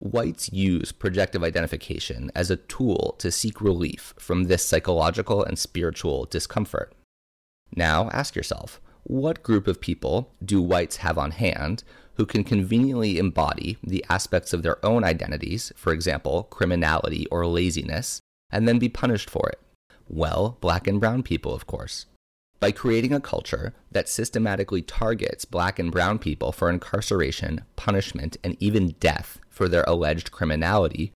whites 0.00 0.50
use 0.52 0.90
projective 0.90 1.44
identification 1.44 2.30
as 2.34 2.50
a 2.50 2.56
tool 2.56 3.14
to 3.18 3.30
seek 3.30 3.60
relief 3.60 4.14
from 4.18 4.44
this 4.44 4.64
psychological 4.64 5.44
and 5.44 5.58
spiritual 5.58 6.24
discomfort. 6.24 6.92
Now, 7.76 8.10
ask 8.10 8.34
yourself 8.34 8.80
what 9.04 9.42
group 9.42 9.66
of 9.66 9.80
people 9.80 10.30
do 10.44 10.62
whites 10.62 10.98
have 10.98 11.18
on 11.18 11.32
hand 11.32 11.84
who 12.14 12.26
can 12.26 12.44
conveniently 12.44 13.18
embody 13.18 13.78
the 13.82 14.04
aspects 14.08 14.52
of 14.52 14.62
their 14.62 14.84
own 14.84 15.02
identities, 15.02 15.72
for 15.74 15.92
example, 15.92 16.44
criminality 16.44 17.26
or 17.26 17.46
laziness, 17.46 18.20
and 18.50 18.68
then 18.68 18.78
be 18.78 18.88
punished 18.88 19.30
for 19.30 19.48
it? 19.48 19.60
Well, 20.08 20.58
black 20.60 20.86
and 20.86 21.00
brown 21.00 21.22
people, 21.22 21.54
of 21.54 21.66
course. 21.66 22.06
By 22.60 22.70
creating 22.70 23.12
a 23.12 23.20
culture 23.20 23.74
that 23.90 24.08
systematically 24.08 24.82
targets 24.82 25.44
black 25.44 25.78
and 25.80 25.90
brown 25.90 26.18
people 26.18 26.52
for 26.52 26.70
incarceration, 26.70 27.62
punishment, 27.74 28.36
and 28.44 28.56
even 28.60 28.94
death 29.00 29.40
for 29.48 29.68
their 29.68 29.84
alleged 29.88 30.30
criminality, 30.30 31.12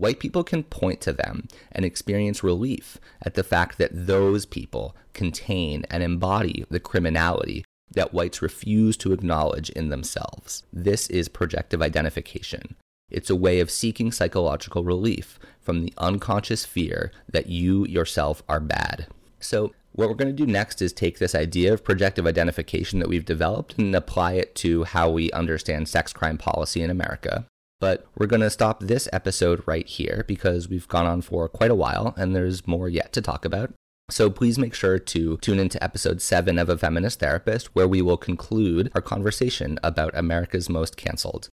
white 0.00 0.18
people 0.18 0.42
can 0.42 0.64
point 0.64 1.00
to 1.02 1.12
them 1.12 1.46
and 1.70 1.84
experience 1.84 2.42
relief 2.42 2.98
at 3.22 3.34
the 3.34 3.44
fact 3.44 3.76
that 3.78 4.06
those 4.06 4.46
people 4.46 4.96
contain 5.12 5.84
and 5.90 6.02
embody 6.02 6.64
the 6.70 6.80
criminality 6.80 7.64
that 7.92 8.14
whites 8.14 8.40
refuse 8.40 8.96
to 8.96 9.12
acknowledge 9.12 9.68
in 9.70 9.90
themselves. 9.90 10.62
This 10.72 11.08
is 11.08 11.28
projective 11.28 11.82
identification. 11.82 12.76
It's 13.10 13.28
a 13.28 13.36
way 13.36 13.60
of 13.60 13.70
seeking 13.70 14.10
psychological 14.10 14.84
relief 14.84 15.38
from 15.60 15.82
the 15.82 15.92
unconscious 15.98 16.64
fear 16.64 17.12
that 17.28 17.48
you 17.48 17.84
yourself 17.86 18.42
are 18.48 18.60
bad. 18.60 19.06
So, 19.40 19.72
what 19.92 20.08
we're 20.08 20.14
going 20.14 20.34
to 20.34 20.46
do 20.46 20.50
next 20.50 20.80
is 20.80 20.92
take 20.92 21.18
this 21.18 21.34
idea 21.34 21.72
of 21.72 21.82
projective 21.82 22.24
identification 22.24 23.00
that 23.00 23.08
we've 23.08 23.24
developed 23.24 23.76
and 23.76 23.94
apply 23.94 24.34
it 24.34 24.54
to 24.56 24.84
how 24.84 25.10
we 25.10 25.32
understand 25.32 25.88
sex 25.88 26.12
crime 26.12 26.38
policy 26.38 26.80
in 26.80 26.90
America. 26.90 27.44
But 27.80 28.06
we're 28.16 28.26
going 28.26 28.42
to 28.42 28.50
stop 28.50 28.80
this 28.80 29.08
episode 29.12 29.62
right 29.66 29.86
here 29.86 30.24
because 30.28 30.68
we've 30.68 30.88
gone 30.88 31.06
on 31.06 31.22
for 31.22 31.48
quite 31.48 31.70
a 31.70 31.74
while 31.74 32.14
and 32.16 32.36
there's 32.36 32.66
more 32.66 32.88
yet 32.88 33.12
to 33.14 33.22
talk 33.22 33.44
about. 33.44 33.72
So 34.10 34.28
please 34.28 34.58
make 34.58 34.74
sure 34.74 34.98
to 34.98 35.38
tune 35.38 35.60
into 35.60 35.82
episode 35.82 36.20
7 36.20 36.58
of 36.58 36.68
A 36.68 36.76
Feminist 36.76 37.20
Therapist, 37.20 37.74
where 37.76 37.86
we 37.88 38.02
will 38.02 38.16
conclude 38.16 38.90
our 38.94 39.00
conversation 39.00 39.78
about 39.82 40.16
America's 40.16 40.68
Most 40.68 40.96
Cancelled. 40.96 41.48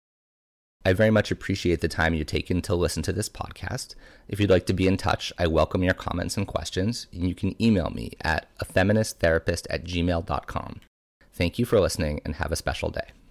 I 0.85 0.93
very 0.93 1.09
much 1.09 1.31
appreciate 1.31 1.81
the 1.81 1.88
time 1.88 2.13
you've 2.13 2.27
taken 2.27 2.61
to 2.61 2.75
listen 2.75 3.03
to 3.03 3.13
this 3.13 3.27
podcast. 3.27 3.95
If 4.27 4.39
you'd 4.39 4.51
like 4.51 4.67
to 4.67 4.73
be 4.73 4.88
in 4.88 4.97
touch, 4.97 5.33
I 5.38 5.47
welcome 5.47 5.83
your 5.83 5.95
comments 5.95 6.38
and 6.38 6.47
questions, 6.47 7.07
and 7.11 7.27
you 7.27 7.35
can 7.35 7.61
email 7.61 7.89
me 7.89 8.11
at 8.21 8.47
a 8.59 8.65
feministtherapist 8.65 9.65
at 9.69 9.83
gmail.com. 9.83 10.81
Thank 11.33 11.59
you 11.59 11.65
for 11.65 11.79
listening 11.79 12.21
and 12.23 12.35
have 12.35 12.51
a 12.51 12.55
special 12.55 12.89
day. 12.89 13.15